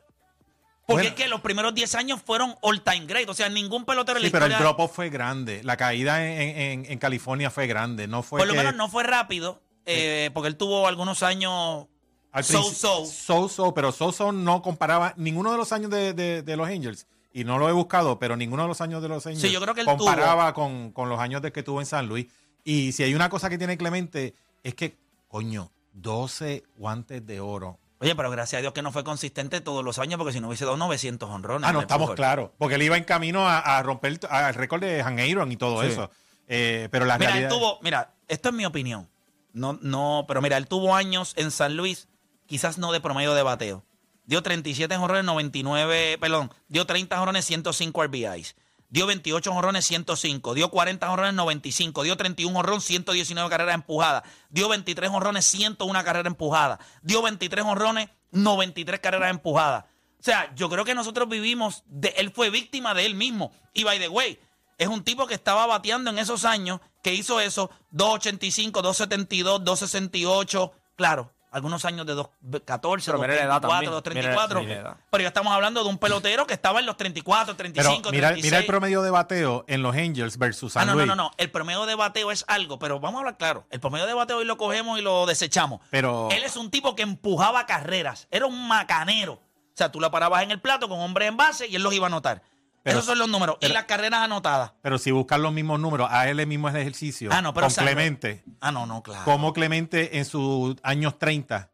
Porque 0.88 1.04
Bueno. 1.04 1.10
es 1.10 1.16
que 1.16 1.28
los 1.28 1.42
primeros 1.42 1.76
10 1.76 1.94
años 1.96 2.20
fueron 2.26 2.56
all 2.62 2.82
time 2.82 3.06
great. 3.06 3.30
O 3.30 3.34
sea, 3.36 3.48
ningún 3.48 3.86
pelotero 3.86 4.18
en 4.18 4.24
la 4.24 4.28
Sí, 4.28 4.32
pero 4.32 4.46
el 4.46 4.52
historia. 4.54 4.68
drop-off 4.72 4.96
fue 4.96 5.10
grande. 5.10 5.62
La 5.64 5.78
caída 5.78 6.26
en, 6.26 6.58
en- 6.58 6.86
en 6.92 6.98
California 6.98 7.52
fue 7.52 7.68
grande. 7.68 8.08
No 8.08 8.24
fue 8.24 8.40
por 8.40 8.48
lo 8.48 8.54
que 8.54 8.60
menos 8.60 8.76
no 8.76 8.90
fue 8.90 9.04
rápido. 9.04 9.62
eh, 9.86 10.30
porque 10.34 10.48
él 10.50 10.56
tuvo 10.58 10.88
algunos 10.88 11.24
años 11.24 11.88
so-so. 12.34 12.62
principio- 12.62 13.06
So-so, 13.06 13.74
pero 13.74 13.92
so-so 13.92 14.32
no 14.32 14.62
comparaba 14.62 15.14
ninguno 15.18 15.52
de 15.52 15.58
los 15.58 15.72
años 15.72 15.90
de, 15.92 16.14
de- 16.14 16.42
de 16.44 16.56
los 16.56 16.68
Angels. 16.68 17.08
Y 17.32 17.44
no 17.44 17.58
lo 17.60 17.70
he 17.70 17.72
buscado, 17.72 18.18
pero 18.20 18.36
ninguno 18.36 18.64
de 18.64 18.68
los 18.70 18.82
años 18.82 19.02
de 19.04 19.08
los 19.10 19.26
Angels 19.26 19.42
Sí, 19.42 19.52
yo 19.52 19.62
creo 19.62 19.76
que 19.76 19.82
él 19.82 19.88
comparaba 19.88 20.54
con, 20.54 20.92
con 20.92 21.10
los 21.10 21.20
años 21.20 21.42
de 21.42 21.52
que 21.52 21.62
tuvo 21.64 21.80
en 21.80 21.86
San 21.86 22.08
Luis. 22.08 22.26
Y 22.64 22.92
si 22.92 23.04
hay 23.04 23.14
una 23.14 23.30
cosa 23.30 23.50
que 23.50 23.58
tiene 23.58 23.78
Clemente, 23.78 24.34
es 24.64 24.74
que, 24.76 24.98
coño, 25.28 25.72
12 25.94 26.64
guantes 26.78 27.26
de 27.26 27.40
oro. 27.40 27.78
Oye, 28.02 28.16
pero 28.16 28.32
gracias 28.32 28.60
a 28.60 28.62
Dios 28.62 28.74
que 28.74 28.82
no 28.82 28.92
fue 28.92 29.04
consistente 29.04 29.60
todos 29.62 29.84
los 29.84 30.00
años, 30.00 30.18
porque 30.18 30.34
si 30.34 30.40
no 30.40 30.48
hubiese 30.48 30.66
dado 30.66 30.78
900 30.78 31.30
honrones. 31.30 31.70
Ah, 31.70 31.74
no, 31.74 31.82
estamos 31.82 32.12
claros. 32.16 32.50
Porque 32.58 32.76
él 32.76 32.82
iba 32.84 32.96
en 32.98 33.04
camino 33.04 33.48
a, 33.48 33.60
a 33.60 33.84
romper 33.84 34.20
el- 34.22 34.54
récord 34.56 34.82
de 34.82 35.02
Han 35.02 35.20
Aaron 35.20 35.52
y 35.52 35.58
todo 35.58 35.82
Sí. 35.84 35.90
eso. 35.90 36.10
Eh, 36.48 36.88
pero 36.92 37.06
la 37.06 37.18
Mira, 37.18 37.32
realidad. 37.32 37.52
él 37.52 37.58
tuvo, 37.58 37.80
mira, 37.82 38.14
esto 38.28 38.50
es 38.50 38.56
mi 38.56 38.66
opinión. 38.66 39.08
No, 39.54 39.78
no, 39.82 40.26
pero 40.28 40.42
mira, 40.42 40.58
él 40.58 40.68
tuvo 40.68 40.96
años 40.96 41.34
en 41.36 41.52
San 41.52 41.76
Luis, 41.76 42.08
quizás 42.50 42.78
no 42.80 42.92
de 42.92 43.00
promedio 43.00 43.34
de 43.36 43.44
bateo. 43.44 43.86
Dio 44.26 44.44
37 44.44 44.96
jonrones, 44.98 45.24
99, 45.24 46.18
perdón, 46.20 46.52
dio 46.68 46.86
30 46.86 47.18
jonrones, 47.18 47.46
105 47.46 48.04
RBIs. 48.04 48.56
Dio 48.90 49.06
28 49.06 49.54
jonrones, 49.54 49.86
105. 49.86 50.56
Dio 50.56 50.72
40 50.72 51.08
jonrones, 51.08 51.34
95. 51.36 52.04
Dio 52.04 52.18
31 52.18 52.56
jonrones, 52.56 52.84
119 52.84 53.50
carreras 53.50 53.76
empujadas. 53.76 54.24
Dio 54.50 54.68
23 54.68 55.10
jonrones, 55.12 55.46
101 55.46 56.04
carrera 56.04 56.28
empujada. 56.28 56.80
Dio 57.04 57.22
23 57.22 57.64
jonrones, 57.64 58.10
93 58.32 59.00
carreras 59.00 59.30
empujadas. 59.30 59.86
O 60.20 60.24
sea, 60.24 60.54
yo 60.56 60.70
creo 60.70 60.86
que 60.86 60.96
nosotros 60.96 61.30
vivimos, 61.30 61.84
de, 61.86 62.10
él 62.18 62.32
fue 62.32 62.50
víctima 62.50 62.96
de 62.96 63.06
él 63.06 63.14
mismo. 63.14 63.52
Y 63.74 63.84
by 63.84 64.00
the 64.00 64.10
way, 64.10 64.40
es 64.80 64.88
un 64.88 65.04
tipo 65.04 65.28
que 65.28 65.36
estaba 65.36 65.68
bateando 65.68 66.10
en 66.10 66.18
esos 66.18 66.44
años, 66.44 66.82
que 67.04 67.14
hizo 67.14 67.40
eso, 67.40 67.70
2.85, 67.94 68.72
2.72, 68.72 69.64
2.68. 69.64 70.72
Claro, 70.96 71.32
algunos 71.52 71.84
años 71.86 72.06
de 72.06 72.14
2.14, 72.16 73.04
Pero 73.06 73.20
mira 73.20 73.36
la 73.36 73.42
edad 73.44 73.62
2.24, 73.62 74.02
también. 74.02 74.26
2.34. 74.26 74.60
Mira- 74.62 74.76
mira. 74.78 74.98
Pero 75.10 75.22
ya 75.22 75.28
estamos 75.30 75.54
hablando 75.54 75.84
de 75.84 75.90
un 75.90 75.98
pelotero 75.98 76.46
que 76.48 76.54
estaba 76.54 76.80
en 76.80 76.86
los 76.86 76.98
34, 76.98 77.56
35, 77.56 78.02
pero 78.04 78.12
mira, 78.12 78.28
36. 78.30 78.44
mira 78.52 78.60
el 78.60 78.66
promedio 78.66 79.02
de 79.02 79.10
bateo 79.12 79.66
en 79.68 79.82
los 79.82 79.96
Angels 79.96 80.38
versus 80.38 80.76
Ah, 80.76 80.82
San 80.82 80.88
no, 80.88 80.94
no, 80.94 80.98
Luis. 81.00 81.08
no, 81.08 81.16
no. 81.16 81.32
El 81.38 81.52
promedio 81.52 81.86
de 81.86 81.96
bateo 81.96 82.32
es 82.32 82.46
algo, 82.48 82.78
pero 82.80 83.00
vamos 83.00 83.18
a 83.18 83.20
hablar 83.20 83.38
claro. 83.38 83.66
El 83.72 83.80
promedio 83.80 84.06
de 84.06 84.14
bateo 84.14 84.38
hoy 84.38 84.46
lo 84.46 84.58
cogemos 84.58 85.00
y 85.00 85.02
lo 85.02 85.26
desechamos. 85.26 85.82
Pero 85.90 86.30
Él 86.32 86.44
es 86.44 86.56
un 86.58 86.70
tipo 86.72 86.96
que 86.96 87.04
empujaba 87.04 87.66
carreras. 87.66 88.28
Era 88.32 88.46
un 88.46 88.68
macanero. 88.68 89.34
O 89.34 89.42
sea, 89.80 89.92
tú 89.92 90.00
la 90.02 90.12
parabas 90.12 90.44
en 90.44 90.52
el 90.52 90.60
plato 90.60 90.90
con 90.90 91.00
hombres 91.00 91.30
en 91.30 91.38
base 91.38 91.68
y 91.68 91.76
él 91.76 91.84
los 91.84 91.94
iba 91.94 92.06
a 92.06 92.10
anotar. 92.10 92.42
Pero- 92.84 92.98
Esos 93.00 93.06
son 93.08 93.20
los 93.20 93.30
números. 93.30 93.58
y 93.58 93.62
pero- 93.62 93.74
las 93.74 93.84
carreras 93.86 94.22
anotadas. 94.22 94.72
Pero 94.82 94.98
si 94.98 95.12
buscan 95.12 95.42
los 95.42 95.52
mismos 95.54 95.80
números, 95.80 96.08
a 96.12 96.30
él 96.30 96.40
el 96.40 96.48
mismo 96.48 96.70
ejercicio. 96.70 97.30
Ah, 97.32 97.42
no, 97.42 97.54
pero 97.54 97.66
con 97.68 97.72
salvo- 97.76 97.88
Clemente. 97.88 98.44
Ah, 98.62 98.72
no, 98.72 98.86
no, 98.86 99.04
claro. 99.04 99.26
Como 99.26 99.54
Clemente 99.54 100.18
en 100.18 100.26
sus 100.26 100.76
años 100.84 101.18
30 101.20 101.70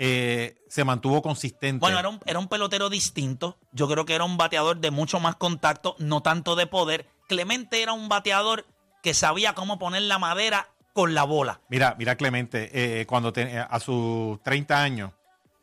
eh, 0.00 0.56
se 0.68 0.84
mantuvo 0.84 1.22
consistente. 1.22 1.80
Bueno, 1.80 1.98
era 1.98 2.08
un, 2.08 2.20
era 2.24 2.38
un 2.38 2.46
pelotero 2.48 2.88
distinto. 2.88 3.58
Yo 3.72 3.88
creo 3.88 4.04
que 4.04 4.14
era 4.14 4.24
un 4.24 4.36
bateador 4.36 4.78
de 4.78 4.90
mucho 4.92 5.18
más 5.20 5.34
contacto, 5.36 5.96
no 5.98 6.22
tanto 6.22 6.54
de 6.54 6.66
poder. 6.68 7.08
Clemente 7.28 7.82
era 7.82 7.92
un 7.92 8.08
bateador 8.08 8.64
que 9.02 9.12
sabía 9.14 9.54
cómo 9.54 9.78
poner 9.78 10.02
la 10.02 10.18
madera 10.18 10.68
con 10.92 11.14
la 11.14 11.24
bola. 11.24 11.60
Mira, 11.68 11.94
mira 11.98 12.16
Clemente, 12.16 12.70
eh, 13.00 13.06
cuando 13.06 13.32
te- 13.32 13.58
a 13.58 13.80
sus 13.80 14.40
30 14.42 14.80
años, 14.82 15.12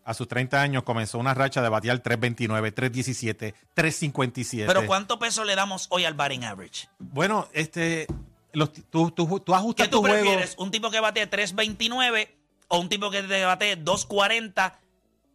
a 0.06 0.14
sus 0.14 0.28
30 0.28 0.62
años 0.62 0.84
comenzó 0.84 1.18
una 1.18 1.34
racha 1.34 1.62
de 1.62 1.68
batear 1.70 1.98
329, 2.00 2.72
317, 2.72 3.56
357. 3.74 4.68
Pero 4.72 4.86
¿cuánto 4.86 5.18
peso 5.20 5.44
le 5.44 5.56
damos 5.56 5.88
hoy 5.90 6.06
al 6.06 6.14
batting 6.14 6.44
average? 6.46 6.88
Bueno, 7.00 7.50
este, 7.54 8.08
los- 8.54 8.72
tú, 8.72 9.12
tú, 9.12 9.26
tú 9.40 9.44
¿Qué 9.46 9.54
ajustas 9.56 9.90
tú 9.90 9.98
tu 9.98 10.02
juego. 10.02 10.16
prefieres? 10.22 10.56
¿Un 10.60 10.72
tipo 10.72 10.92
que 10.92 11.00
bate 11.00 11.26
329 11.26 12.38
o 12.68 12.80
un 12.80 12.88
tipo 12.90 13.10
que 13.10 13.24
te 13.24 13.44
bate 13.46 13.76
240 13.76 14.80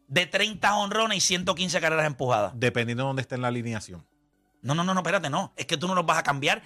de 0.06 0.26
30 0.26 0.74
honrones 0.76 1.18
y 1.18 1.20
115 1.20 1.80
carreras 1.80 2.06
empujadas? 2.06 2.52
Dependiendo 2.54 3.02
de 3.02 3.06
dónde 3.08 3.22
esté 3.22 3.34
en 3.34 3.42
la 3.42 3.48
alineación. 3.48 4.06
No, 4.62 4.74
no, 4.74 4.84
no, 4.84 4.94
no, 4.94 5.00
espérate, 5.00 5.30
no. 5.30 5.52
Es 5.56 5.66
que 5.66 5.76
tú 5.76 5.88
no 5.88 5.94
los 5.94 6.06
vas 6.06 6.18
a 6.18 6.22
cambiar. 6.22 6.62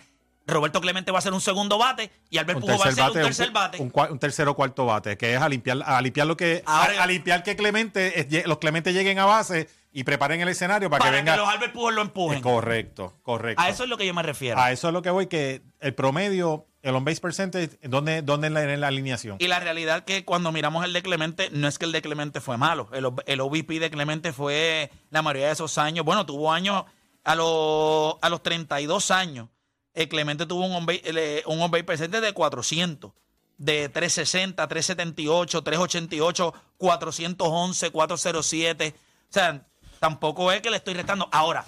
Roberto 0.47 0.81
Clemente 0.81 1.11
va 1.11 1.19
a 1.19 1.23
ser 1.23 1.33
un 1.33 1.41
segundo 1.41 1.79
bate 1.79 2.11
y 2.31 2.39
Albert 2.39 2.57
Un 2.59 2.63
Pujols 2.63 2.81
va 2.85 2.89
a 2.89 2.93
ser 2.93 3.05
un 3.05 3.13
tercer 3.13 3.51
bate. 3.51 3.81
un, 3.81 3.93
un 4.11 4.19
tercero 4.19 4.51
o 4.51 4.55
cuarto 4.55 4.85
bate, 4.87 5.17
que 5.17 5.35
es 5.35 5.41
a 5.41 5.49
limpiar, 5.49 5.83
a 5.85 6.01
limpiar 6.03 6.27
lo 6.27 6.37
que, 6.37 6.63
a, 6.67 6.83
Ahora- 6.85 7.03
a 7.03 7.07
limpiar 7.07 7.43
que 7.43 7.57
Clemente, 7.57 8.21
eh, 8.21 8.43
los 8.47 8.59
Clementes 8.59 8.93
lleguen 8.95 9.19
a 9.19 9.25
base 9.25 9.69
y 9.93 10.05
preparen 10.05 10.41
el 10.41 10.49
escenario 10.49 10.91
para, 10.91 10.99
para 11.01 11.11
que 11.13 11.17
venga. 11.17 11.37
los 11.37 11.49
Albert 11.49 11.73
Pujols 11.73 11.95
lo 11.97 12.03
empujen. 12.03 12.39
Eh, 12.39 12.43
correcto, 12.43 13.15
correcto. 13.23 13.63
A 13.63 13.69
eso 13.71 13.85
es 13.85 13.89
lo 13.89 13.97
que 13.97 14.07
yo 14.07 14.13
me 14.13 14.23
refiero. 14.23 14.61
A 14.61 14.73
eso 14.73 14.89
es 14.89 14.93
lo 14.93 15.03
que 15.03 15.11
voy, 15.11 15.29
que 15.29 15.63
el 15.81 15.95
promedio, 15.95 16.67
el 16.83 16.95
on-base 16.97 17.21
percentage, 17.21 17.79
¿dónde, 17.85 18.21
dónde 18.21 18.49
en, 18.49 18.55
la, 18.55 18.63
en 18.65 18.81
la 18.81 18.89
alineación? 18.89 19.37
Y 19.39 19.47
la 19.49 19.61
realidad 19.61 20.05
que 20.05 20.25
cuando 20.27 20.53
miramos 20.53 20.85
el 20.85 20.93
de 20.93 21.01
Clemente, 21.03 21.49
no 21.53 21.69
es 21.69 21.79
que 21.79 21.85
el 21.87 21.93
de 21.93 22.03
Clemente 22.03 22.41
fue 22.43 22.59
malo. 22.59 22.89
El, 22.93 23.07
el 23.27 23.41
OVP 23.41 23.79
de 23.79 23.91
Clemente 23.91 24.33
fue 24.35 24.91
la 25.11 25.23
mayoría 25.23 25.47
de 25.47 25.53
esos 25.53 25.79
años. 25.79 26.05
Bueno, 26.05 26.27
tuvo 26.27 26.53
años 26.53 26.85
a 27.23 27.35
los, 27.37 28.17
a 28.21 28.29
los 28.29 28.43
32 28.43 29.11
años. 29.11 29.49
El 29.95 30.09
Clemente 30.09 30.45
tuvo 30.47 30.67
un 30.67 30.73
on-base, 30.73 31.03
eh, 31.05 31.85
percentage 31.85 32.25
de 32.25 32.33
400. 32.33 33.13
De 33.57 33.89
360, 33.89 34.67
378, 34.67 35.63
388, 35.63 36.55
411, 36.77 37.91
407. 37.91 38.95
O 39.31 39.33
sea, 39.33 39.65
tampoco 40.01 40.51
es 40.51 40.61
que 40.61 40.71
le 40.71 40.77
estoy 40.79 40.95
restando. 40.95 41.29
Ahora, 41.31 41.65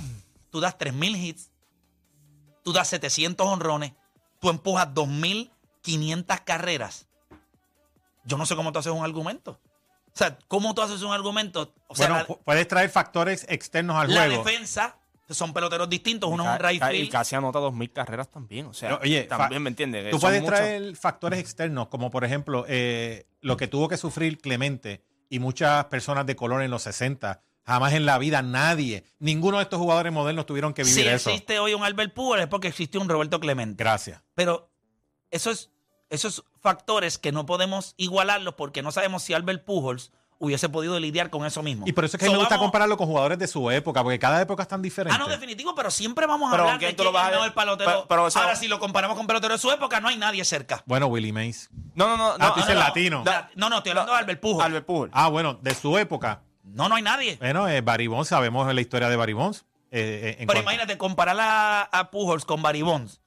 tú 0.51 0.59
das 0.61 0.77
3.000 0.77 1.17
hits, 1.17 1.51
tú 2.65 2.73
das 2.73 2.89
700 2.89 3.47
honrones, 3.47 3.93
tú 4.41 4.51
empujas 4.51 4.89
2.500 4.89 6.43
carreras. 6.45 7.07
Yo 8.25 8.37
no 8.37 8.47
sé 8.47 8.57
cómo 8.57 8.73
tú 8.73 8.81
haces 8.81 8.91
un 8.93 9.05
argumento. 9.05 9.61
O 10.13 10.19
sea, 10.19 10.37
¿cómo 10.49 10.75
tú 10.75 10.83
haces 10.83 11.03
un 11.03 11.13
argumento? 11.13 11.73
O 11.87 11.95
sea, 11.95 12.09
bueno, 12.09 12.23
la, 12.23 12.27
pu- 12.27 12.41
puedes 12.45 12.67
traer 12.67 12.91
factores 12.91 13.47
externos 13.49 13.97
al 13.97 14.13
la 14.13 14.27
juego. 14.27 14.43
defensa, 14.43 14.97
que 14.99 15.06
son 15.35 15.53
peloteros 15.53 15.89
distintos, 15.89 16.31
uno 16.31 16.45
es 16.45 16.61
un 16.61 16.67
right 16.67 16.81
ca- 16.81 16.93
Y 16.93 16.99
field. 16.99 17.11
casi 17.13 17.35
anota 17.35 17.59
2.000 17.59 17.93
carreras 17.93 18.31
también. 18.31 18.67
O 18.67 18.75
sea, 18.75 18.97
Oye, 19.03 19.25
también 19.25 19.63
me 19.63 19.71
entiendes. 19.71 20.11
Tú 20.11 20.21
puedes 20.21 20.41
muchos- 20.43 20.57
traer 20.59 20.97
factores 20.97 21.39
externos, 21.41 21.89
como 21.89 22.11
por 22.11 22.25
ejemplo 22.25 22.65
eh, 22.69 23.27
lo 23.41 23.57
que 23.57 23.67
tuvo 23.67 23.89
que 23.89 23.97
sufrir 23.97 24.39
Clemente 24.39 25.03
y 25.29 25.39
muchas 25.41 25.87
personas 25.87 26.27
de 26.27 26.37
color 26.37 26.63
en 26.63 26.71
los 26.71 26.83
60. 26.83 27.43
Jamás 27.65 27.95
en 27.95 28.07
la 28.07 28.17
vida 28.19 28.43
nadie, 28.43 29.03
ninguno 29.19 29.57
de 29.57 29.65
estos 29.65 29.81
jugadores 29.81 30.13
modernos 30.13 30.47
tuvieron 30.47 30.73
que 30.73 30.85
vivir 30.85 31.03
Si 31.03 31.09
eso. 31.09 31.31
existe 31.31 31.59
hoy 31.59 31.75
un 31.75 31.83
Albert 31.83 32.15
Pujols 32.15 32.43
es 32.43 32.49
porque 32.49 32.69
existe 32.69 32.97
un 32.99 33.09
Roberto 33.09 33.41
Clemente. 33.41 33.83
Gracias. 33.83 34.23
Pero 34.37 34.71
esos, 35.33 35.73
esos 36.09 36.45
factores 36.61 37.19
que 37.19 37.33
no 37.33 37.45
podemos 37.45 37.95
igualarlos 37.97 38.55
porque 38.55 38.83
no 38.83 38.93
sabemos 38.93 39.25
si 39.25 39.35
Albert 39.35 39.65
Pujols 39.65 40.13
hubiese 40.39 40.69
podido 40.69 40.99
lidiar 41.01 41.31
con 41.31 41.47
eso 41.47 41.63
mismo. 41.63 41.85
Y 41.87 41.93
por 41.93 42.05
eso 42.05 42.17
es 42.17 42.21
que 42.21 42.27
So, 42.27 42.33
me 42.33 42.39
gusta 42.39 42.57
vamos- 42.57 42.67
compararlo 42.67 42.97
con 42.97 43.07
jugadores 43.07 43.39
de 43.39 43.47
su 43.47 43.71
época, 43.71 44.03
porque 44.03 44.19
cada 44.19 44.41
época 44.41 44.63
es 44.63 44.69
tan 44.69 44.83
diferente. 44.83 45.15
Ah, 45.17 45.19
no, 45.19 45.29
definitivo, 45.29 45.75
pero 45.75 45.91
siempre 45.91 46.27
vamos 46.27 46.49
a 46.49 46.51
Pero 46.53 46.63
hablar 46.65 46.75
¿con 46.75 46.79
quién 46.81 46.91
de 46.91 46.97
quién 46.97 47.05
lo 47.13 47.19
el 47.19 47.27
a- 47.27 47.31
mejor 47.31 47.55
pelotero. 47.55 47.91
pero- 47.91 48.07
pero, 48.09 48.25
o 48.25 48.31
sea- 48.31 48.43
Ahora, 48.43 48.57
si 48.57 48.69
lo 48.69 48.79
comparamos 48.79 49.17
con 49.17 49.27
peloteros 49.27 49.61
de 49.61 49.63
su 49.63 49.73
época, 49.73 50.01
no 50.01 50.09
hay 50.09 50.17
nadie 50.17 50.45
cerca. 50.45 50.83
Bueno, 50.87 51.07
Willie 51.07 51.33
Mays. 51.33 51.71
No, 51.95 52.07
no, 52.09 52.17
no. 52.17 52.27
Ah, 52.33 52.37
no, 52.39 52.49
tú 52.53 52.61
no, 52.61 52.67
dices 52.67 52.75
no. 52.75 52.81
latino. 52.81 53.25
No, 53.55 53.71
no, 53.71 53.79
estoy 53.79 53.91
hablando 53.91 54.13
de 54.13 54.19
Albert 54.19 54.41
Pujols. 54.41 54.65
Albert 54.67 54.87
Pujols. 54.87 55.13
Ah, 55.15 55.29
bueno, 55.29 55.55
de 55.63 55.75
su 55.75 55.97
época. 55.99 56.43
No, 56.65 56.89
no 56.89 56.97
hay 56.97 57.03
nadie. 57.03 57.37
Bueno, 57.39 57.69
eh, 57.69 57.81
Barry 57.81 58.07
Bonds, 58.09 58.29
sabemos 58.29 58.73
la 58.75 58.81
historia 58.81 59.09
de 59.09 59.17
Barry 59.17 59.33
Bonds. 59.33 59.65
eh, 59.93 60.01
eh, 60.01 60.29
en 60.31 60.35
Pero 60.35 60.47
cuanto- 60.49 60.61
imagínate, 60.63 60.99
comparar 60.99 61.37
a, 61.41 61.83
a 61.83 62.11
Pujols 62.11 62.45
con 62.45 62.61
Barry 62.61 62.83
Bonds. 62.83 63.21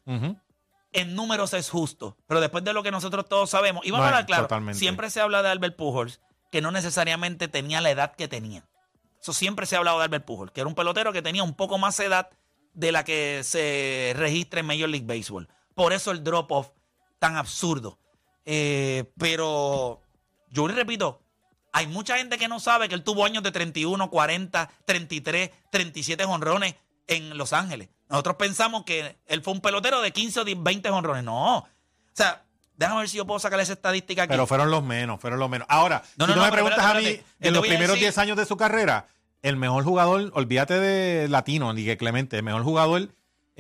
En 0.92 1.16
números 1.16 1.54
es 1.54 1.70
justo, 1.70 2.18
pero 2.28 2.42
después 2.42 2.64
de 2.64 2.74
lo 2.74 2.82
que 2.82 2.90
nosotros 2.92 3.26
todos 3.30 3.50
sabemos, 3.50 3.86
y 3.86 3.92
vamos 3.92 4.04
No, 4.04 4.06
a 4.06 4.10
hablar 4.10 4.26
claro, 4.26 4.44
totalmente. 4.44 4.78
siempre 4.80 5.10
se 5.12 5.22
habla 5.22 5.44
de 5.44 5.50
Albert 5.50 5.76
Pujols 5.78 6.20
que 6.50 6.62
no 6.62 6.72
necesariamente 6.72 7.48
tenía 7.48 7.82
la 7.82 7.92
edad 7.92 8.16
que 8.16 8.28
tenía. 8.28 8.68
Eso 9.22 9.34
siempre 9.34 9.66
se 9.66 9.76
ha 9.76 9.80
hablado 9.80 9.98
de 10.00 10.06
Albert 10.06 10.26
Pujols, 10.26 10.52
que 10.52 10.62
era 10.62 10.68
un 10.68 10.76
pelotero 10.76 11.12
que 11.12 11.22
tenía 11.22 11.44
un 11.44 11.54
poco 11.54 11.78
más 11.78 12.00
edad 12.00 12.30
de 12.74 12.92
la 12.92 13.04
que 13.04 13.42
se 13.44 14.14
registra 14.16 14.62
en 14.62 14.66
Major 14.66 14.90
League 14.90 15.06
Baseball. 15.06 15.50
Por 15.76 15.94
eso 15.94 16.12
el 16.12 16.24
drop-off 16.24 16.70
tan 17.20 17.36
absurdo. 17.36 18.00
Eh, 18.46 19.12
pero 19.18 20.02
yo 20.50 20.68
le 20.68 20.74
repito, 20.74 21.22
hay 21.72 21.88
mucha 21.88 22.18
gente 22.18 22.38
que 22.38 22.48
no 22.48 22.60
sabe 22.60 22.90
que 22.90 22.96
él 22.96 23.04
tuvo 23.04 23.26
años 23.26 23.44
de 23.44 23.52
31, 23.52 24.10
40, 24.10 24.72
33, 24.86 25.52
37 25.70 26.26
honrones 26.26 26.76
en 27.08 27.38
Los 27.38 27.54
Ángeles. 27.54 27.90
Nosotros 28.08 28.38
pensamos 28.38 28.84
que 28.86 29.20
él 29.28 29.44
fue 29.44 29.54
un 29.54 29.62
pelotero 29.62 30.02
de 30.02 30.12
15 30.12 30.40
o 30.40 30.46
10, 30.46 30.64
20 30.64 30.90
honrones. 30.90 31.24
No. 31.24 31.58
O 31.58 31.68
sea, 32.14 32.46
déjame 32.80 33.02
ver 33.02 33.10
si 33.10 33.18
yo 33.18 33.26
puedo 33.28 33.40
sacar 33.40 33.60
esa 33.60 33.74
estadística 33.74 34.24
aquí. 34.24 34.32
Pero 34.32 34.48
fueron 34.48 34.72
los 34.72 34.84
menos, 34.84 35.20
fueron 35.22 35.38
los 35.40 35.50
menos. 35.50 35.68
Ahora, 35.70 36.02
No, 36.18 36.26
si 36.26 36.30
no, 36.32 36.34
tú 36.36 36.40
no, 36.40 36.46
me 36.46 36.52
pero 36.52 36.64
preguntas 36.66 36.86
espérate, 36.86 37.08
a 37.08 37.12
mí, 37.12 37.24
en 37.42 37.54
los 37.54 37.62
primeros 37.62 37.90
decir- 37.96 38.00
10 38.06 38.18
años 38.18 38.38
de 38.38 38.46
su 38.46 38.58
carrera, 38.58 39.06
el 39.44 39.56
mejor 39.58 39.84
jugador, 39.84 40.32
olvídate 40.34 40.80
de 40.80 41.28
latino, 41.28 41.74
ni 41.74 41.86
que 41.86 41.98
Clemente, 41.98 42.38
el 42.38 42.44
mejor 42.44 42.64
jugador 42.64 43.10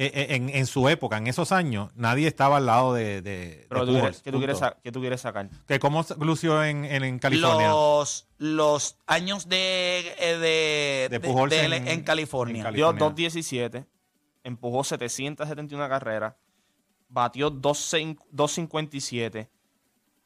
eh, 0.01 0.11
eh, 0.13 0.35
en, 0.35 0.47
en 0.49 0.65
su 0.65 0.87
época, 0.87 1.17
en 1.17 1.27
esos 1.27 1.51
años, 1.51 1.91
nadie 1.93 2.25
estaba 2.27 2.55
al 2.57 2.65
lado 2.67 2.93
de, 2.93 3.21
de, 3.21 3.65
Pero 3.67 3.85
de 3.85 3.91
tú 3.91 3.97
Pujols, 3.99 4.21
¿qué, 4.21 4.31
tú 4.31 4.37
quieres 4.37 4.59
qué 4.81 4.91
tú 4.93 5.01
quieres 5.01 5.19
sacar? 5.19 5.49
Que 5.67 5.77
cómo 5.79 6.05
lució 6.21 6.63
en, 6.63 6.85
en, 6.85 7.03
en 7.03 7.19
California. 7.19 7.67
Los, 7.67 8.25
los 8.37 8.97
años 9.07 9.49
de, 9.49 10.15
eh, 10.19 10.37
de, 10.37 11.07
De 11.09 11.19
Pujols 11.19 11.51
en- 11.53 11.73
en, 11.73 12.03
California. 12.03 12.59
en 12.59 12.63
Cali- 12.63 12.75
Dio 12.77 12.87
California. 12.95 13.29
2.17, 13.29 13.85
empujó 14.45 14.85
771 14.85 15.89
carreras, 15.89 16.35
batió 17.09 17.51
2.5 17.51 18.17
2.57 18.33 19.47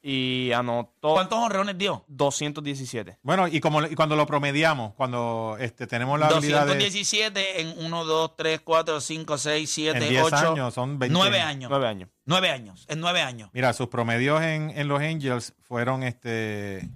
y 0.05 0.51
anotó 0.51 1.13
¿Cuántos 1.13 1.39
honrones 1.39 1.77
dio? 1.77 2.03
217. 2.09 3.19
Bueno, 3.23 3.47
y 3.47 3.61
como 3.61 3.81
y 3.83 3.95
cuando 3.95 4.17
lo 4.17 4.25
promediamos, 4.25 4.93
cuando 4.95 5.55
este, 5.61 5.87
tenemos 5.87 6.19
la 6.19 6.27
habilidad 6.27 6.65
de 6.67 6.73
217 6.73 7.61
en 7.61 7.85
1, 7.85 8.03
2, 8.05 8.35
3, 8.35 8.59
4, 8.65 8.99
5, 8.99 9.37
6, 9.37 9.69
7, 9.71 9.97
en 10.03 10.09
10 10.09 10.23
8, 10.23 10.35
años, 10.35 10.73
son 10.73 10.99
20. 10.99 11.13
9 11.13 11.39
años. 11.39 11.69
9 11.69 11.87
años. 11.87 12.09
9 12.25 12.49
años. 12.49 12.85
En 12.89 12.99
9 12.99 13.21
años. 13.21 13.49
Mira, 13.53 13.71
sus 13.71 13.87
promedios 13.87 14.41
en, 14.41 14.71
en 14.71 14.89
los 14.89 14.99
Angels 15.01 15.53
fueron 15.61 16.03
este 16.03 16.89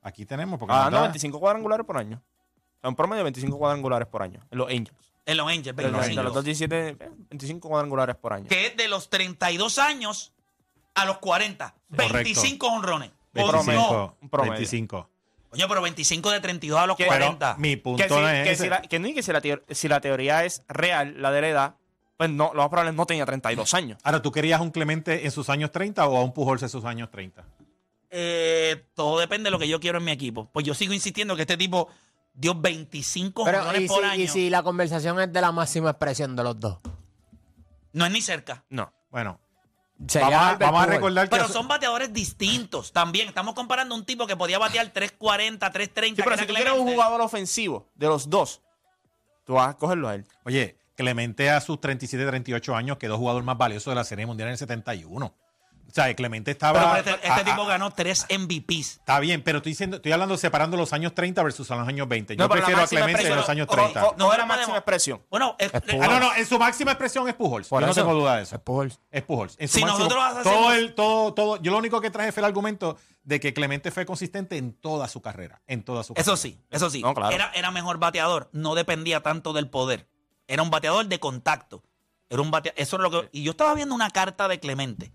aquí 0.00 0.24
tenemos 0.24 0.58
porque 0.60 0.72
Ah, 0.74 0.84
no, 0.88 0.98
da- 0.98 1.02
25 1.02 1.40
cuadrangulares 1.40 1.84
por 1.84 1.98
año. 1.98 2.22
O 2.76 2.80
sea, 2.80 2.90
un 2.90 2.96
promedio 2.96 3.18
de 3.18 3.24
25 3.24 3.58
cuadrangulares 3.58 4.06
por 4.06 4.22
año 4.22 4.40
en 4.52 4.56
los 4.58 4.68
Angels. 4.70 5.09
En 5.26 5.36
los 5.36 5.46
Angels, 5.48 5.76
De 5.76 5.82
los, 5.84 5.92
25. 5.92 6.16
de 6.20 6.24
los 6.24 6.34
217, 6.34 6.88
eh, 7.04 7.10
25 7.30 7.68
cuadrangulares 7.68 8.16
por 8.16 8.32
año. 8.32 8.46
Que 8.48 8.66
es 8.68 8.76
de 8.76 8.88
los 8.88 9.10
32 9.10 9.78
años 9.78 10.32
a 10.94 11.04
los 11.04 11.18
40. 11.18 11.74
Correcto. 11.90 12.12
25 12.14 12.66
honrones. 12.66 13.10
Un 13.34 13.42
25, 13.52 13.72
no. 13.92 14.16
un 14.20 14.28
promedio. 14.28 14.52
25. 14.54 15.08
Coño, 15.50 15.68
pero 15.68 15.82
25 15.82 16.30
de 16.30 16.40
32 16.40 16.78
a 16.80 16.86
los 16.86 16.96
Que- 16.96 17.06
40. 17.06 17.56
Mi 17.58 17.76
punto 17.76 18.02
Que, 18.02 18.08
si, 18.08 18.14
no 18.14 18.28
es 18.28 18.44
que, 18.44 18.50
ese. 18.52 18.62
si 18.64 18.68
la, 18.70 18.82
que 18.82 18.98
no, 18.98 19.08
y 19.08 19.14
que 19.14 19.22
si 19.22 19.32
la, 19.32 19.40
teo- 19.40 19.62
si 19.70 19.88
la 19.88 20.00
teoría 20.00 20.44
es 20.44 20.62
real, 20.68 21.14
la 21.20 21.30
de 21.32 21.40
la 21.42 21.48
edad, 21.48 21.74
pues 22.16 22.30
no, 22.30 22.50
lo 22.54 22.60
más 22.62 22.68
probable 22.68 22.90
es 22.90 22.96
no 22.96 23.06
tenía 23.06 23.24
32 23.26 23.74
años. 23.74 23.98
Ahora, 24.02 24.22
¿tú 24.22 24.30
querías 24.32 24.60
un 24.60 24.70
Clemente 24.70 25.24
en 25.24 25.30
sus 25.30 25.48
años 25.48 25.70
30 25.70 26.06
o 26.06 26.16
a 26.16 26.22
un 26.24 26.32
Pujols 26.32 26.62
en 26.62 26.68
sus 26.68 26.84
años 26.84 27.10
30? 27.10 27.44
Eh, 28.10 28.84
todo 28.94 29.18
depende 29.20 29.44
de 29.48 29.50
lo 29.52 29.58
que 29.58 29.68
yo 29.68 29.78
quiero 29.80 29.98
en 29.98 30.04
mi 30.04 30.10
equipo. 30.12 30.48
Pues 30.52 30.66
yo 30.66 30.74
sigo 30.74 30.92
insistiendo 30.92 31.36
que 31.36 31.42
este 31.42 31.56
tipo 31.56 31.88
dio 32.40 32.54
25 32.54 33.44
Pero, 33.44 33.58
honrones 33.58 33.82
¿y 33.82 33.86
por 33.88 33.98
si, 34.02 34.04
año. 34.08 34.22
y 34.22 34.28
si 34.28 34.50
la 34.50 34.62
conversación 34.62 35.20
es 35.20 35.32
de 35.32 35.40
la 35.40 35.52
máxima 35.52 35.90
expresión 35.90 36.34
de 36.34 36.42
los 36.42 36.58
dos? 36.58 36.78
No 37.92 38.06
es 38.06 38.12
ni 38.12 38.22
cerca. 38.22 38.64
No. 38.70 38.92
Bueno, 39.10 39.38
Sería 40.06 40.28
vamos 40.28 40.40
a, 40.42 40.48
Albert 40.50 40.60
vamos 40.60 40.80
a 40.80 40.84
Pujols. 40.84 40.96
recordar 40.96 41.28
que 41.28 41.36
Pero 41.36 41.48
son 41.48 41.68
bateadores 41.68 42.12
distintos 42.12 42.92
también. 42.92 43.28
Estamos 43.28 43.54
comparando 43.54 43.94
un 43.94 44.04
tipo 44.06 44.26
que 44.26 44.36
podía 44.36 44.58
batear 44.58 44.88
340, 44.88 45.70
330. 45.70 46.16
Sí, 46.16 46.22
pero 46.24 46.36
que 46.36 46.42
si 46.42 46.48
tú 46.48 46.54
quieres 46.54 46.72
un 46.72 46.86
jugador 46.90 47.20
ofensivo 47.20 47.86
de 47.94 48.06
los 48.06 48.30
dos, 48.30 48.62
tú 49.44 49.54
vas 49.54 49.70
a 49.70 49.76
cogerlo 49.76 50.08
a 50.08 50.14
él. 50.14 50.24
Oye, 50.44 50.78
Clemente 51.00 51.48
a 51.48 51.62
sus 51.62 51.80
37, 51.80 52.26
38 52.26 52.76
años 52.76 52.98
quedó 52.98 53.16
jugador 53.16 53.42
más 53.42 53.56
valioso 53.56 53.88
de 53.88 53.96
la 53.96 54.04
Serie 54.04 54.26
Mundial 54.26 54.48
en 54.48 54.52
el 54.52 54.58
71. 54.58 55.34
O 55.90 55.94
sea, 55.94 56.14
Clemente 56.14 56.54
Pero 56.54 56.72
estaba. 56.78 56.98
este, 56.98 57.10
este 57.14 57.28
a- 57.28 57.36
a- 57.36 57.44
tipo 57.44 57.66
ganó 57.66 57.90
tres 57.90 58.26
MVPs. 58.28 58.98
Está 58.98 59.18
bien, 59.20 59.42
pero 59.42 59.58
estoy 59.58 59.72
diciendo, 59.72 59.96
estoy 59.96 60.12
hablando 60.12 60.36
separando 60.36 60.76
los 60.76 60.92
años 60.92 61.14
30 61.14 61.42
versus 61.42 61.68
los 61.68 61.88
años 61.88 62.08
20. 62.08 62.36
Yo 62.36 62.44
No, 62.44 62.48
prefiero 62.48 62.80
a 62.82 62.86
Clemente 62.86 63.26
en 63.26 63.36
los 63.36 63.48
años 63.48 63.66
o- 63.68 63.74
30. 63.74 64.04
o- 64.06 64.14
No 64.16 64.32
era 64.32 64.46
máxima 64.46 64.76
expresión. 64.76 65.22
Bueno, 65.30 65.56
es- 65.58 65.72
Es 65.74 65.82
Ah, 66.00 66.06
no, 66.08 66.20
no, 66.20 66.34
en 66.34 66.46
su 66.46 66.58
máxima 66.58 66.92
expresión 66.92 67.28
es 67.28 67.34
Pujols. 67.34 67.68
Por 67.68 67.80
yo 67.80 67.86
no 67.86 67.92
eso. 67.92 68.00
tengo 68.02 68.14
duda 68.14 68.36
de 68.36 68.42
eso. 68.42 68.56
Es 68.56 68.62
Pujols. 68.62 69.00
Es 69.10 69.22
Pujols. 69.22 69.56
En 69.58 69.68
su 69.68 69.78
Si 69.78 69.84
máximo- 69.84 70.04
nosotros 70.04 70.24
hacemos- 70.24 70.44
todo 70.44 70.72
el, 70.72 70.94
todo, 70.94 71.34
todo, 71.34 71.56
yo 71.62 71.70
lo 71.72 71.78
único 71.78 72.00
que 72.00 72.10
traje 72.10 72.32
fue 72.32 72.40
el 72.40 72.44
argumento 72.46 72.96
de 73.22 73.40
que 73.40 73.52
Clemente 73.52 73.90
fue 73.90 74.06
consistente 74.06 74.56
en 74.56 74.72
toda 74.72 75.08
su 75.08 75.20
carrera. 75.20 75.60
En 75.66 75.82
toda 75.82 76.02
su 76.04 76.12
Eso 76.14 76.32
carrera. 76.32 76.36
sí, 76.36 76.60
eso 76.70 76.90
sí. 76.90 77.02
No, 77.02 77.14
claro. 77.14 77.34
era, 77.34 77.50
era 77.54 77.70
mejor 77.70 77.98
bateador, 77.98 78.48
no 78.52 78.74
dependía 78.74 79.20
tanto 79.22 79.52
del 79.52 79.68
poder. 79.68 80.08
Era 80.48 80.62
un 80.62 80.70
bateador 80.70 81.06
de 81.06 81.18
contacto. 81.20 81.82
Era 82.28 82.42
un 82.42 82.50
batea- 82.50 82.72
Eso 82.76 82.96
es 82.96 83.02
lo 83.02 83.10
que. 83.10 83.28
Y 83.32 83.42
yo 83.42 83.50
estaba 83.52 83.74
viendo 83.74 83.94
una 83.94 84.10
carta 84.10 84.46
de 84.48 84.60
Clemente 84.60 85.12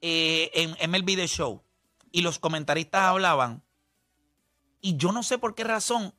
eh, 0.00 0.50
en 0.54 0.90
MLB 0.90 1.16
The 1.16 1.26
Show 1.26 1.62
y 2.10 2.22
los 2.22 2.38
comentaristas 2.38 3.02
hablaban 3.02 3.62
y 4.80 4.96
yo 4.96 5.12
no 5.12 5.22
sé 5.22 5.38
por 5.38 5.54
qué 5.54 5.64
razón 5.64 6.14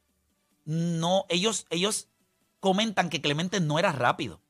no 0.66 1.26
ellos 1.30 1.66
ellos 1.70 2.10
comentan 2.60 3.10
que 3.10 3.22
Clemente 3.22 3.60
no 3.60 3.80
era 3.80 3.92
rápido. 3.92 4.42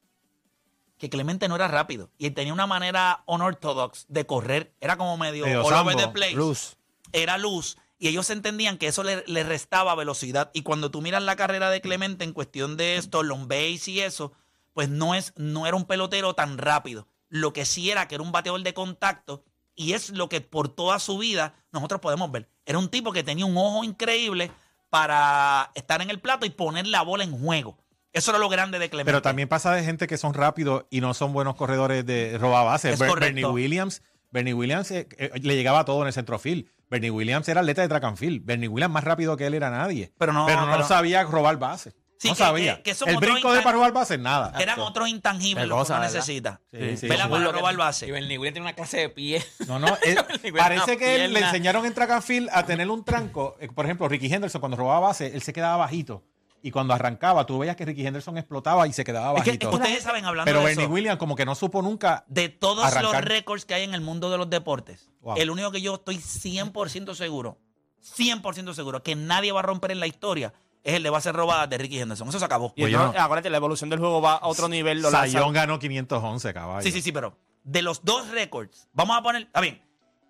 Que 0.98 1.10
Clemente 1.10 1.48
no 1.48 1.56
era 1.56 1.70
rápido 1.70 2.12
y 2.18 2.30
tenía 2.32 2.52
una 2.52 2.68
manera 2.68 3.24
unorthodox 3.26 4.06
de 4.10 4.26
correr, 4.26 4.74
era 4.82 4.98
como 4.98 5.16
medio, 5.16 5.46
all 5.64 5.96
the 5.96 6.10
place 6.10 6.34
Luz. 6.34 6.76
era 7.14 7.38
luz 7.38 7.78
y 8.00 8.10
ellos 8.10 8.30
entendían 8.30 8.78
que 8.78 8.88
eso 8.88 9.04
le, 9.04 9.24
le 9.28 9.44
restaba 9.44 9.96
velocidad. 9.96 10.52
Y 10.54 10.64
cuando 10.64 10.92
tú 10.92 11.02
miras 11.02 11.24
la 11.24 11.36
carrera 11.36 11.70
de 11.70 11.82
Clemente 11.82 12.24
en 12.24 12.34
cuestión 12.34 12.76
de 12.76 12.98
esto, 12.98 13.24
long 13.24 13.48
base 13.48 13.92
y 13.92 14.00
eso, 14.02 14.34
pues 14.74 14.90
no, 14.90 15.16
es, 15.16 15.34
no 15.36 15.68
era 15.68 15.76
un 15.76 15.86
pelotero 15.86 16.34
tan 16.34 16.58
rápido. 16.58 17.08
Lo 17.30 17.54
que 17.54 17.66
sí 17.66 17.90
era 17.92 18.08
que 18.08 18.16
era 18.16 18.24
un 18.24 18.32
bateador 18.32 18.62
de 18.64 18.74
contacto 18.74 19.44
y 19.76 19.94
es 19.94 20.10
lo 20.10 20.28
que 20.30 20.42
por 20.42 20.68
toda 20.70 21.00
su 21.00 21.18
vida 21.18 21.54
nosotros 21.72 22.02
podemos 22.02 22.32
ver. 22.32 22.50
Era 22.66 22.78
un 22.80 22.90
tipo 22.90 23.12
que 23.14 23.24
tenía 23.24 23.46
un 23.46 23.56
ojo 23.58 23.84
increíble 23.84 24.52
para 24.90 25.72
estar 25.76 26.02
en 26.02 26.10
el 26.10 26.20
plato 26.20 26.46
y 26.46 26.50
poner 26.50 26.88
la 26.88 27.02
bola 27.04 27.24
en 27.24 27.32
juego. 27.38 27.78
Eso 28.12 28.32
era 28.32 28.40
lo 28.40 28.50
grande 28.50 28.80
de 28.80 28.90
Clemente. 28.90 29.12
Pero 29.12 29.22
también 29.22 29.48
pasa 29.48 29.72
de 29.74 29.84
gente 29.84 30.08
que 30.08 30.18
son 30.18 30.34
rápidos 30.34 30.86
y 30.90 31.00
no 31.00 31.14
son 31.14 31.32
buenos 31.32 31.56
corredores 31.56 32.06
de 32.06 32.38
robabases. 32.40 32.94
Es 32.94 33.00
Ber- 33.00 33.10
correcto. 33.10 33.36
Bernie 33.36 33.46
Williams, 33.46 34.02
Bernie 34.32 34.54
Williams 34.54 34.90
eh, 34.92 35.08
eh, 35.18 35.32
le 35.42 35.56
llegaba 35.56 35.86
todo 35.86 36.02
en 36.02 36.08
el 36.08 36.14
centrofield. 36.14 36.66
Bernie 36.90 37.12
Williams 37.12 37.48
era 37.48 37.62
atleta 37.62 37.84
de 37.84 37.88
track 37.88 38.04
and 38.04 38.18
field. 38.18 38.44
Bernie 38.44 38.68
Williams 38.68 38.92
más 38.94 39.04
rápido 39.04 39.38
que 39.38 39.46
él 39.46 39.54
era 39.54 39.70
nadie. 39.70 40.12
Pero 40.18 40.34
no- 40.34 40.48
no 40.50 40.72
pero- 40.72 40.88
sabía 40.88 41.24
robar 41.24 41.58
bases. 41.60 41.96
Sí, 42.20 42.28
no 42.28 42.34
que- 42.36 42.38
sabía. 42.44 42.76
que- 42.78 42.84
que 42.84 42.94
son 42.96 43.10
el 43.10 43.18
brinco 43.18 43.52
de 43.54 43.62
para 43.62 43.74
robar 43.78 43.94
bases, 43.94 44.20
nada. 44.20 44.54
Eran 44.60 44.80
otros 44.82 45.08
intangibles 45.08 45.68
los 45.68 45.88
que 45.88 45.94
uno 45.94 46.02
necesita. 46.02 46.60
Sí, 46.72 46.98
sí. 46.98 47.08
Vela 47.08 47.24
Sí. 47.26 47.30
para 47.32 47.52
robar 47.52 47.74
Y 47.74 47.78
base. 47.78 48.12
Bernie 48.12 48.38
Williams 48.38 48.54
tiene 48.54 48.66
una 48.68 48.76
clase 48.76 48.98
de 48.98 49.10
pie. 49.10 49.44
No, 49.68 49.80
no, 49.80 49.88
es- 50.04 50.16
Bernie 50.42 50.52
parece 50.52 50.98
que 50.98 51.24
él 51.26 51.34
le 51.34 51.40
enseñaron 51.40 51.86
en 51.86 51.94
track 51.94 52.12
and 52.12 52.22
field 52.24 52.50
a 52.52 52.66
tener 52.66 52.90
un 52.90 53.04
tranco. 53.06 53.56
Eh, 53.62 53.70
Por 53.70 53.86
ejemplo, 53.86 54.08
Ricky 54.10 54.32
Henderson 54.32 54.60
cuando 54.60 54.76
robaba 54.78 55.00
base, 55.08 55.28
él 55.34 55.42
se 55.42 55.54
quedaba 55.54 55.78
bajito. 55.78 56.24
Y 56.62 56.72
cuando 56.72 56.94
arrancaba, 56.94 57.46
tú 57.46 57.58
veías 57.60 57.78
que 57.78 57.86
Ricky 57.86 58.06
Henderson 58.06 58.38
explotaba 58.38 58.86
y 58.86 58.92
se 58.92 59.06
quedaba 59.06 59.38
Es 59.38 59.46
que 59.46 59.52
bajito. 59.52 59.70
ustedes 59.70 60.04
saben, 60.04 60.26
hablando 60.26 60.46
Pero 60.50 60.60
de 60.60 60.66
Bernie 60.66 60.84
eso, 60.84 60.94
Williams 60.94 61.18
como 61.18 61.38
que 61.38 61.46
no 61.46 61.56
supo 61.56 61.82
nunca 61.82 62.26
de 62.28 62.50
todos 62.50 62.84
arrancar. 62.84 63.04
los 63.24 63.24
récords 63.24 63.64
que 63.64 63.76
hay 63.76 63.84
en 63.86 63.94
el 63.94 64.02
mundo 64.02 64.30
de 64.30 64.38
los 64.38 64.50
deportes, 64.50 65.10
Wow. 65.22 65.38
el 65.38 65.52
único 65.52 65.72
que 65.72 65.80
yo 65.82 65.96
estoy 65.96 66.18
100% 66.18 67.16
seguro, 67.16 67.60
100% 68.02 68.74
seguro 68.74 69.02
que 69.04 69.16
nadie 69.16 69.54
va 69.54 69.60
a 69.60 69.64
romper 69.64 69.92
en 69.92 70.02
la 70.02 70.08
historia 70.08 70.54
es 70.84 70.96
el 70.96 71.04
de 71.04 71.10
bases 71.10 71.34
robadas 71.34 71.70
de 71.70 71.78
Ricky 71.78 72.00
Henderson. 72.00 72.28
Eso 72.30 72.40
se 72.40 72.46
acabó. 72.46 72.74
Y 72.76 72.82
Pues 72.82 72.94
entonces, 72.94 73.18
no- 73.20 73.24
acuérdate, 73.26 73.50
la 73.50 73.58
evolución 73.58 73.90
del 73.90 74.00
juego 74.00 74.22
va 74.22 74.34
a 74.36 74.48
otro 74.48 74.68
nivel. 74.70 75.02
Lo 75.02 75.12
Sayón 75.12 75.54
ganó 75.54 75.80
511, 75.80 76.54
caballo. 76.54 76.82
Sí, 76.82 76.92
sí, 76.92 77.02
sí, 77.02 77.12
pero 77.12 77.38
de 77.64 77.82
los 77.82 78.04
dos 78.06 78.30
récords, 78.30 78.88
vamos 78.94 79.18
a 79.18 79.22
poner, 79.22 79.50
a 79.54 79.62
ver, 79.62 79.82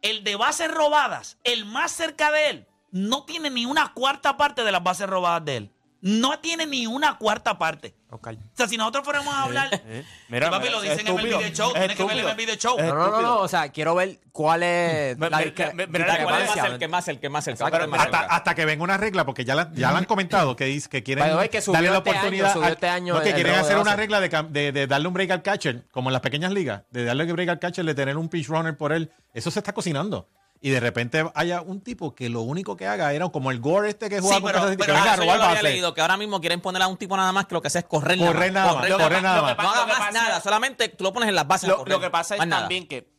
el 0.02 0.24
de 0.24 0.36
bases 0.36 0.72
robadas, 0.74 1.38
el 1.44 1.66
más 1.66 1.92
cerca 1.92 2.32
de 2.32 2.50
él, 2.50 2.68
no 2.92 3.24
tiene 3.26 3.50
ni 3.50 3.66
una 3.66 3.94
cuarta 3.94 4.36
parte 4.38 4.64
de 4.64 4.72
las 4.72 4.84
bases 4.84 5.08
robadas 5.08 5.46
de 5.46 5.58
él. 5.58 5.72
No 6.02 6.40
tiene 6.40 6.66
ni 6.66 6.88
una 6.88 7.18
cuarta 7.18 7.58
parte. 7.58 7.94
Oscar. 8.10 8.36
O 8.36 8.58
sea, 8.58 8.68
si 8.68 8.78
nosotros 8.78 9.04
fuéramos 9.04 9.32
a 9.34 9.44
hablar, 9.44 9.70
Eh, 9.86 10.04
y 10.30 10.40
papi, 10.40 10.70
lo 10.70 10.82
dicen 10.82 11.02
en 11.02 11.08
el 11.08 11.14
estúpido. 11.16 11.38
video 11.40 11.54
show, 11.54 11.68
Es 11.68 11.74
tienes 11.74 11.98
que 11.98 12.04
ver 12.04 12.12
estúpido. 12.14 12.30
el 12.32 12.36
video 12.38 12.56
show. 12.56 12.78
No, 12.80 12.86
no, 12.88 12.94
no, 12.96 13.04
estúpido. 13.06 13.22
no, 13.22 13.38
o 13.42 13.48
sea, 13.48 13.70
quiero 13.70 13.94
ver 13.96 14.20
cuál 14.32 14.64
es 14.64 15.20
la 15.20 15.30
me- 15.30 15.38
discre- 15.38 15.74
me- 15.74 15.86
me- 15.88 16.00
¿Cuál 16.00 16.10
es 16.10 16.18
discrepancia. 16.18 16.64
más 16.64 16.72
el 16.72 16.80
que 16.80 16.88
más 16.88 17.08
el 17.10 17.20
que 17.20 17.30
más 17.30 17.48
el 17.48 17.58
que 17.58 17.88
más 17.88 18.00
Hasta, 18.02 18.20
hasta 18.22 18.56
que 18.56 18.66
venga 18.66 18.84
una 18.84 18.98
regla, 18.98 19.26
porque 19.26 19.46
ya 19.46 19.54
la, 19.56 19.70
ya 19.74 19.92
la 19.92 20.00
han 20.00 20.06
comentado, 20.06 20.56
que 20.56 20.66
dice 20.66 20.90
que 20.90 21.04
quieren 21.04 21.36
way, 21.36 21.50
que 21.50 21.60
darle 21.62 21.90
la 21.90 21.98
este 21.98 22.10
año, 22.10 22.20
oportunidad. 22.20 22.54
subió 22.54 22.66
al- 22.66 22.74
este 22.74 22.88
año 22.90 23.14
no, 23.16 23.22
que 23.22 23.34
quieren 23.34 23.56
hacer 23.56 23.78
una 23.78 23.96
regla 23.96 24.20
de, 24.22 24.30
de- 24.50 24.72
de 24.72 24.88
darle 24.88 25.08
un 25.08 25.14
break 25.14 25.32
al 25.32 25.44
catcher, 25.44 25.86
como 25.92 26.10
en 26.10 26.14
las 26.14 26.22
pequeñas 26.22 26.52
ligas, 26.54 26.84
de 26.92 27.04
darle 27.04 27.32
break 27.32 27.50
al 27.50 27.60
catcher, 27.60 27.86
de 27.86 27.94
tener 27.94 28.18
un 28.18 28.30
pitch 28.30 28.48
runner 28.48 28.76
por 28.76 28.92
él. 28.94 29.12
Eso 29.34 29.52
se 29.52 29.60
está 29.60 29.74
cocinando. 29.74 30.28
Y 30.62 30.72
de 30.72 30.80
repente 30.82 31.26
haya 31.36 31.62
un 31.62 31.80
tipo 31.82 32.14
que 32.14 32.28
lo 32.28 32.42
único 32.42 32.76
que 32.76 32.86
haga 32.86 33.14
era 33.14 33.30
como 33.30 33.50
el 33.50 33.62
Gore 33.62 33.90
este 33.90 34.10
que 34.10 34.20
jugaba 34.20 34.36
Sí, 34.38 34.42
con 34.44 34.52
pero- 34.52 34.66
pero- 34.66 34.78
que 34.78 34.92
venga 34.92 35.56
yo 35.56 35.62
leído, 35.64 35.94
que 35.94 36.02
ahora 36.02 36.18
mismo 36.18 36.42
quieren 36.42 36.60
poner 36.60 36.82
a 36.82 36.88
un 36.88 36.98
tipo 36.98 37.16
nada 37.16 37.32
más 37.32 37.46
que 37.46 37.56
lo 37.56 37.62
que 37.62 37.68
hace 37.68 37.80
es 37.80 37.86
correr 37.86 38.18
Correr 38.18 38.52
nada 38.52 38.74
más, 38.74 38.90
Correr 38.90 39.22
nada 39.24 39.38
Lo 39.38 39.44
más. 39.44 39.56
que 39.56 39.62
No 39.64 39.70
haga 39.70 39.80
Lo 39.82 39.86
que 39.86 39.92
más 39.94 40.00
pasa- 40.00 40.12
nada, 40.12 40.42
solamente 40.42 40.90
tú 40.90 41.04
lo 41.06 41.14
pones 41.14 41.30
en 41.30 41.36
las 41.36 41.48
bases 41.48 41.70
Lo, 41.70 41.78
correr. 41.78 41.94
lo 41.94 42.02
que 42.02 42.10
pasa 42.10 42.36
es 42.36 42.46
nada. 42.46 42.64
también 42.64 42.88
que 42.88 43.10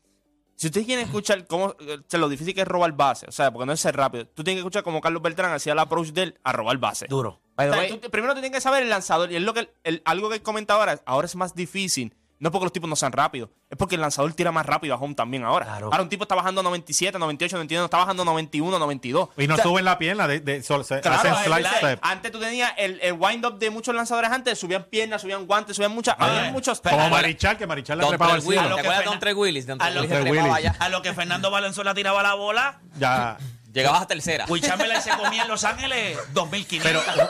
si 0.54 0.66
ustedes 0.66 0.86
quieren 0.86 1.06
escuchar 1.06 1.46
cómo 1.46 1.74
eh, 1.80 2.18
lo 2.18 2.28
difícil 2.28 2.54
que 2.54 2.60
es 2.60 2.68
robar 2.68 2.92
base, 2.92 3.24
o 3.26 3.32
sea, 3.32 3.50
porque 3.50 3.64
no 3.64 3.72
es 3.72 3.80
ser 3.80 3.96
rápido, 3.96 4.26
tú 4.26 4.44
tienes 4.44 4.56
que 4.58 4.60
escuchar 4.60 4.82
cómo 4.82 5.00
Carlos 5.00 5.22
Beltrán 5.22 5.50
hacía 5.54 5.72
el 5.72 5.78
approach 5.78 6.08
de 6.08 6.22
él 6.24 6.38
a 6.44 6.52
robar 6.52 6.76
base. 6.76 7.06
Duro. 7.08 7.40
O 7.56 7.62
sea, 7.62 7.88
tú- 7.88 8.10
primero 8.10 8.34
tú 8.34 8.40
tienes 8.42 8.58
que 8.58 8.60
saber 8.60 8.82
el 8.82 8.90
lanzador 8.90 9.32
y 9.32 9.36
es 9.36 9.42
lo 9.42 9.54
que 9.54 9.72
el- 9.84 10.02
algo 10.04 10.28
que 10.28 10.34
él 10.36 10.42
comenta 10.42 10.74
ahora, 10.74 11.00
ahora 11.06 11.24
es 11.24 11.36
más 11.36 11.54
difícil. 11.54 12.14
No 12.40 12.50
porque 12.50 12.64
los 12.64 12.72
tipos 12.72 12.88
no 12.88 12.96
sean 12.96 13.12
rápidos, 13.12 13.50
es 13.68 13.76
porque 13.76 13.96
el 13.96 14.00
lanzador 14.00 14.32
tira 14.32 14.50
más 14.50 14.64
rápido 14.64 14.94
a 14.94 14.96
home 14.98 15.14
también 15.14 15.44
ahora. 15.44 15.66
Claro. 15.66 15.86
Ahora 15.92 16.02
un 16.02 16.08
tipo 16.08 16.24
está 16.24 16.34
bajando 16.34 16.62
97, 16.62 17.18
98, 17.18 17.56
99, 17.56 17.84
está 17.84 17.98
bajando 17.98 18.24
91, 18.24 18.78
92. 18.78 19.28
Y 19.36 19.46
no 19.46 19.52
O 19.52 19.56
sea, 19.58 19.64
suben 19.64 19.84
la 19.84 19.98
pierna, 19.98 20.26
de, 20.26 20.40
de- 20.40 20.62
sol- 20.62 20.82
se- 20.84 21.00
Claro, 21.02 21.18
hacen 21.18 21.32
es 21.34 21.38
slide 21.40 21.54
verdad. 21.62 21.76
step. 21.76 21.98
Antes 22.02 22.32
tú 22.32 22.40
tenías 22.40 22.72
el, 22.78 22.98
el 23.02 23.12
wind-up 23.12 23.58
de 23.58 23.68
muchos 23.68 23.94
lanzadores 23.94 24.30
antes, 24.30 24.58
subían 24.58 24.84
piernas, 24.84 25.20
subían 25.20 25.46
guantes, 25.46 25.76
subían 25.76 25.92
muchas. 25.92 26.16
Había 26.18 26.50
muchos. 26.50 26.80
pero- 26.80 26.96
Como 26.96 27.10
Marichal, 27.10 27.58
que 27.58 27.66
Marichal 27.66 27.98
le 27.98 28.06
trepaba 28.06 28.34
el 28.36 28.42
cielo. 28.42 28.60
a 28.62 28.64
lo 28.64 28.76
Willis 28.76 29.62
que 29.62 30.08
se 30.08 30.22
trepaba 30.22 30.30
Willis. 30.30 30.56
allá. 30.56 30.76
A 30.80 30.88
lo 30.88 31.02
que 31.02 31.12
Fernando 31.12 31.50
Valenzuela 31.50 31.92
tiraba 31.94 32.22
la 32.22 32.34
bola, 32.34 32.80
Ya. 32.98 33.36
Llegabas 33.72 34.02
a 34.02 34.06
tercera. 34.08 34.46
Will 34.48 34.60
Chamberlain 34.60 35.00
se 35.00 35.10
comía 35.10 35.42
en 35.42 35.48
Los 35.48 35.62
Ángeles 35.62 36.18
2500. 36.32 37.04
Pero 37.04 37.28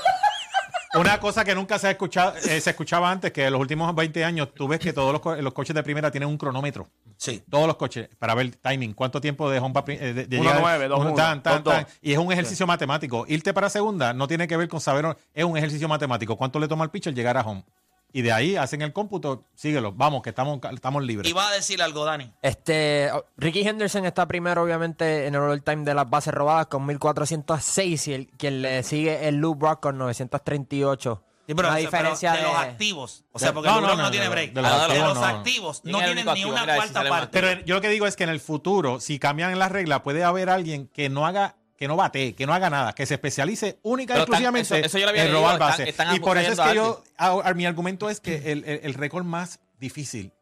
una 0.95 1.21
cosa 1.21 1.45
que 1.45 1.55
nunca 1.55 1.79
se, 1.79 1.87
ha 1.89 1.91
escuchado, 1.93 2.35
eh, 2.37 2.61
se 2.61 2.71
escuchaba 2.71 3.11
antes, 3.11 3.33
que 3.33 3.45
en 3.47 3.53
los 3.53 3.61
últimos 3.61 3.95
20 3.95 4.25
años 4.25 4.49
tú 4.55 4.67
ves 4.69 4.81
que 4.81 4.93
todos 4.93 5.13
los, 5.13 5.21
co- 5.21 5.37
los 5.37 5.53
coches 5.53 5.75
de 5.75 5.83
primera 5.83 6.11
tienen 6.11 6.29
un 6.29 6.37
cronómetro. 6.39 6.89
sí. 7.17 7.43
Todos 7.51 7.67
los 7.67 7.77
coches, 7.77 8.09
para 8.19 8.35
ver 8.35 8.57
timing, 8.57 8.95
cuánto 8.95 9.21
tiempo 9.21 9.49
de 9.51 9.59
home 9.61 9.73
pa- 9.75 9.85
eh, 9.93 10.13
de, 10.15 10.27
de 10.27 10.39
Uno 10.41 10.49
llegar- 10.51 10.61
nueve, 10.63 10.89
dos 10.89 10.99
un 11.01 11.07
uno, 11.09 11.15
tan, 11.15 11.43
tan, 11.43 11.63
dos 11.63 11.75
tan. 11.75 11.85
dos. 11.85 11.93
Y 12.03 12.13
es 12.13 12.19
un 12.19 12.33
ejercicio 12.33 12.67
matemático. 12.67 13.25
Irte 13.29 13.53
para 13.55 13.69
segunda 13.71 14.13
no 14.13 14.27
tiene 14.27 14.49
que 14.49 14.57
ver 14.57 14.69
con 14.69 14.81
saber, 14.81 15.17
es 15.33 15.45
un 15.45 15.57
ejercicio 15.57 15.87
matemático. 15.89 16.37
¿Cuánto 16.37 16.59
le 16.59 16.67
toma 16.69 16.85
al 16.85 16.91
pitcher 16.91 17.15
llegar 17.15 17.37
a 17.37 17.43
home? 17.43 17.65
Y 18.13 18.23
de 18.23 18.33
ahí 18.33 18.57
hacen 18.57 18.83
el 18.83 18.93
cómputo, 18.93 19.45
síguelo, 19.55 19.93
vamos, 19.93 20.23
que 20.23 20.31
estamos, 20.31 20.59
estamos 20.73 21.03
libres. 21.05 21.31
Iba 21.31 21.49
a 21.49 21.53
decir 21.53 21.81
algo, 21.83 22.05
Dani. 22.05 22.33
Este, 22.43 23.11
oh, 23.13 23.25
Ricky 23.37 23.61
Henderson 23.67 24.05
está 24.05 24.27
primero, 24.27 24.63
obviamente, 24.63 25.27
en 25.27 25.35
el 25.35 25.41
all-time 25.43 25.85
de 25.85 25.95
las 25.95 26.11
bases 26.11 26.35
robadas 26.35 26.67
con 26.67 26.85
1406 26.87 28.09
y 28.09 28.13
el, 28.15 28.27
quien 28.37 28.63
le 28.63 28.83
sigue 28.83 29.29
es 29.29 29.35
Lou 29.35 29.55
Brock 29.55 29.81
con 29.81 29.99
938. 29.99 31.23
Sí, 31.47 31.55
pero, 31.55 31.69
Una 31.69 31.79
diferencia 31.79 32.33
de, 32.33 32.39
de, 32.39 32.45
los 32.45 32.55
activos. 32.57 33.25
O 33.33 33.39
sea, 33.41 33.53
porque 33.53 33.69
no, 33.69 33.77
el 33.79 33.83
no, 33.83 33.89
LeBron 33.89 33.99
no, 33.99 34.05
no, 34.05 34.11
tiene 34.13 34.27
de- 34.27 34.31
break. 34.31 34.53
de 34.53 34.63
los 34.63 34.71
De 34.71 34.77
activos, 34.77 35.09
los 35.09 35.19
no. 35.19 35.25
activos 35.25 35.81
¿Quién 35.81 35.93
no 35.93 35.99
es 35.99 36.05
el 36.07 36.15
tienen 36.15 36.35
ni 36.35 36.45
una 36.45 36.61
Mira, 36.61 36.77
cuarta 36.77 37.09
parte. 37.09 37.41
Pero 37.41 37.65
yo 37.65 37.75
lo 37.75 37.81
que 37.81 37.89
digo 37.89 38.07
es 38.07 38.15
que 38.15 38.23
en 38.23 38.31
el 38.31 38.39
futuro, 38.41 39.01
si 39.01 39.19
cambian 39.19 39.59
las 39.59 39.73
reglas, 39.73 40.01
puede 40.03 40.23
haber 40.23 40.49
alguien 40.49 40.87
que 40.89 41.09
no 41.09 41.27
haga 41.27 41.57
que 41.81 41.89
no 41.89 41.97
bate, 41.97 42.35
que 42.35 42.47
no 42.47 42.53
haga 42.53 42.69
nada, 42.69 42.93
que 42.93 43.07
se 43.07 43.15
especialice 43.15 43.79
única 43.83 44.15
y 44.15 44.19
exclusivamente 44.19 44.67
eso- 44.79 44.87
eso 44.87 44.99
yo 44.99 45.07
lo 45.07 45.11
había 45.11 45.23
en 45.23 45.29
leído, 45.29 45.41
robar 45.41 45.55
están- 45.55 45.69
bases. 45.71 45.89
están 45.89 46.15
y 46.15 46.21
por 46.21 46.37
eso 46.37 46.53
es 46.53 46.61
que 46.61 46.75
yo, 46.75 47.03
a- 47.17 47.41
a- 47.49 47.55
mi 47.55 47.65
argumento 47.65 48.11
es 48.11 48.21
que 48.21 48.53
el, 48.53 48.65
el- 48.65 48.81
el 48.83 48.95
récord 48.95 49.25
más 49.25 49.61
difícil, 49.79 50.33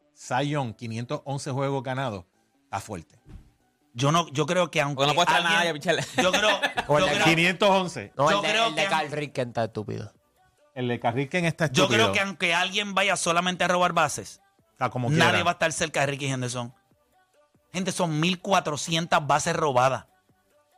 Young, 0.45 0.75
511 0.75 1.51
juegos 1.51 1.81
ganados, 1.81 2.25
está 2.65 2.81
fuerte. 2.81 3.21
Yo 3.93 4.11
no, 4.11 4.27
yo 4.33 4.45
creo 4.45 4.69
que 4.69 4.81
aunque 4.81 5.05
Porque 5.05 5.15
no 5.15 5.21
a 5.21 5.35
alguien- 5.37 5.53
nadie, 5.53 5.73
Michelle. 5.73 6.01
yo 6.21 6.31
creo, 6.33 6.59
O 6.89 6.97
el 6.97 7.05
yo 7.05 7.09
de 7.09 7.15
creo, 7.15 7.25
511. 7.25 8.11
No, 8.17 8.29
Yo 8.29 8.37
el 8.37 8.43
de, 8.43 8.49
creo 8.49 8.67
el 8.67 8.75
de 8.75 8.83
que- 8.83 8.87
Carl 8.89 9.11
Ricken 9.11 9.47
está 9.47 9.63
estúpido. 9.63 10.13
El 10.75 10.87
de 10.89 10.99
Carriquen 10.99 11.45
está 11.45 11.67
yo 11.67 11.83
estúpido. 11.83 11.87
creo 12.11 12.11
que 12.13 12.19
aunque 12.19 12.53
alguien 12.53 12.93
vaya 12.93 13.15
solamente 13.17 13.63
a 13.63 13.67
robar 13.69 13.93
bases, 13.93 14.41
Está 14.73 14.89
como 14.89 15.09
nadie 15.09 15.23
quiera. 15.31 15.43
va 15.43 15.51
a 15.51 15.53
estar 15.53 15.71
cerca 15.73 16.01
de 16.01 16.05
Ricky 16.07 16.25
Henderson. 16.27 16.73
Gente, 17.73 17.91
son 17.93 18.19
1400 18.19 19.25
bases 19.25 19.55
robadas. 19.55 20.05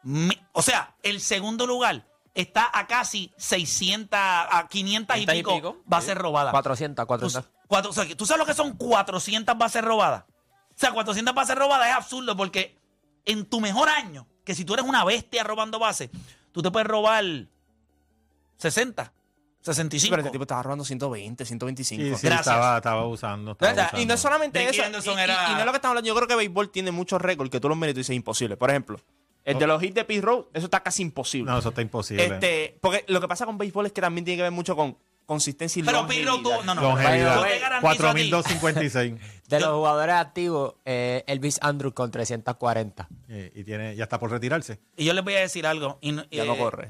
Mi- 0.03 0.40
o 0.53 0.61
sea, 0.61 0.95
el 1.03 1.19
segundo 1.21 1.65
lugar 1.65 2.05
está 2.33 2.69
a 2.73 2.87
casi 2.87 3.31
600, 3.37 4.17
a 4.19 4.67
500 4.69 5.17
y 5.17 5.19
500 5.25 5.35
y 5.35 5.37
pico, 5.37 5.55
pico, 5.55 5.81
bases 5.85 6.15
robadas. 6.17 6.51
400, 6.51 7.03
Tú, 7.03 7.07
400. 7.07 7.51
cuatro- 7.67 7.91
o 7.91 7.93
sea, 7.93 8.15
¿tú 8.15 8.25
sabes 8.25 8.39
lo 8.39 8.45
que 8.45 8.53
son 8.53 8.75
400 8.77 9.57
bases 9.57 9.83
robadas? 9.83 10.23
O 10.69 10.79
sea, 10.81 10.91
400 10.91 11.33
bases 11.35 11.55
robadas 11.55 11.89
es 11.89 11.93
absurdo 11.95 12.35
porque 12.37 12.77
en 13.25 13.45
tu 13.45 13.59
mejor 13.61 13.89
año, 13.89 14.27
que 14.45 14.55
si 14.55 14.65
tú 14.65 14.73
eres 14.73 14.85
una 14.85 15.03
bestia 15.03 15.43
robando 15.43 15.77
bases, 15.79 16.09
tú 16.51 16.61
te 16.61 16.71
puedes 16.71 16.87
robar 16.87 17.23
60. 18.57 19.13
65. 19.61 20.09
Pero 20.11 20.21
este 20.23 20.31
tipo 20.31 20.43
estaba 20.43 20.63
robando 20.63 20.83
120, 20.83 21.45
125. 21.45 22.01
Sí, 22.01 22.15
sí, 22.15 22.25
Gracias. 22.27 22.47
estaba, 22.47 22.77
estaba 22.77 23.05
usando. 23.07 23.51
estaba 23.51 23.71
O 23.71 23.75
sea, 23.75 23.91
y 23.99 24.05
no 24.07 24.15
es 24.15 24.19
solamente 24.19 24.63
eso. 24.67 24.81
Y, 24.81 25.09
y- 25.09 25.19
era- 25.19 25.49
y 25.51 25.53
no 25.53 25.59
es 25.59 25.65
lo 25.65 25.71
que 25.71 25.75
estamos 25.77 25.91
hablando. 25.91 26.07
Yo 26.07 26.15
creo 26.15 26.27
que 26.27 26.35
béisbol 26.35 26.71
tiene 26.71 26.89
muchos 26.91 27.21
récords 27.21 27.51
que 27.51 27.59
tú 27.59 27.69
los 27.69 27.77
miras 27.77 27.91
y 27.91 27.93
tú 27.93 27.99
dices 27.99 28.15
imposible. 28.15 28.57
Por 28.57 28.71
ejemplo, 28.71 28.99
el 29.45 29.57
de 29.59 29.67
los 29.67 29.81
hits 29.81 29.95
de 29.95 30.05
Pete 30.05 30.21
Rose, 30.21 30.47
eso 30.53 30.65
está 30.65 30.81
casi 30.83 31.01
imposible. 31.01 31.51
No, 31.51 31.57
eso 31.59 31.69
está 31.69 31.81
imposible. 31.81 32.25
este, 32.25 32.77
porque 32.81 33.03
lo 33.07 33.19
que 33.21 33.27
pasa 33.27 33.45
con 33.45 33.57
béisbol 33.57 33.85
es 33.87 33.91
que 33.91 34.01
también 34.01 34.23
tiene 34.25 34.37
que 34.37 34.43
ver 34.43 34.51
mucho 34.51 34.75
con 34.75 34.97
consistencia 35.25 35.79
y 35.79 35.83
Pero 35.83 36.05
Pirro 36.07 36.31
longevidad. 36.37 36.61
tuvo. 36.61 36.63
No, 36.63 36.75
no. 36.75 36.97
Ti- 36.97 37.03
4.256. 37.81 39.17
De 39.49 39.59
los 39.59 39.69
jugadores 39.69 40.15
activos, 40.15 40.75
eh, 40.85 41.23
Elvis 41.27 41.59
Andrews 41.61 41.93
con 41.93 42.11
340. 42.11 43.07
Eh, 43.29 43.51
y 43.55 43.63
tiene, 43.63 43.95
ya 43.95 44.03
está 44.05 44.19
por 44.19 44.31
retirarse. 44.31 44.79
Y 44.95 45.05
yo 45.05 45.13
les 45.13 45.23
voy 45.23 45.35
a 45.35 45.39
decir 45.41 45.65
algo. 45.65 45.97
y 46.01 46.11
no- 46.13 46.23
Ya 46.31 46.45
no 46.45 46.55
eh, 46.55 46.57
corre. 46.57 46.89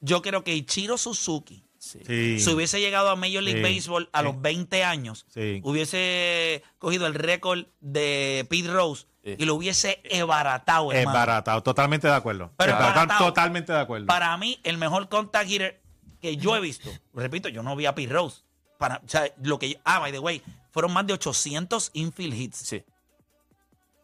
Yo 0.00 0.22
creo 0.22 0.44
que 0.44 0.54
Ichiro 0.54 0.96
Suzuki, 0.96 1.64
Sí. 1.88 2.00
sí. 2.06 2.40
si 2.40 2.50
hubiese 2.50 2.80
llegado 2.80 3.08
a 3.10 3.16
Major 3.16 3.42
League 3.42 3.62
Sí. 3.64 3.74
Baseball 3.74 4.08
a 4.12 4.22
los 4.22 4.40
20 4.40 4.84
años, 4.84 5.26
hubiese 5.62 6.62
cogido 6.78 7.06
el 7.06 7.14
récord 7.14 7.66
de 7.80 8.46
Pete 8.48 8.68
Rose 8.68 9.06
y 9.24 9.44
lo 9.44 9.54
hubiese 9.56 10.00
ebaratado, 10.04 10.92
Es 10.92 10.98
hermano. 11.00 11.18
baratado. 11.18 11.62
Totalmente 11.62 12.06
de 12.08 12.14
acuerdo. 12.14 12.50
Pero. 12.56 12.76
Totalmente 13.18 13.72
de 13.72 13.80
acuerdo. 13.80 14.06
Para 14.06 14.36
mí, 14.36 14.58
el 14.64 14.78
mejor 14.78 15.08
contact 15.08 15.50
hitter 15.50 15.80
que 16.20 16.36
yo 16.36 16.56
he 16.56 16.60
visto, 16.60 16.90
repito, 17.14 17.48
yo 17.48 17.62
no 17.62 17.76
vi 17.76 17.86
a 17.86 17.94
Pete 17.94 18.12
Rose. 18.12 18.42
Para, 18.78 18.96
o 19.04 19.08
sea, 19.08 19.24
lo 19.42 19.58
que 19.58 19.70
yo- 19.70 19.78
ah, 19.84 19.98
by 19.98 20.12
the 20.12 20.18
way, 20.18 20.40
fueron 20.70 20.92
más 20.92 21.06
de 21.06 21.12
800 21.12 21.90
infield 21.94 22.34
hits. 22.34 22.56
Sí. 22.58 22.82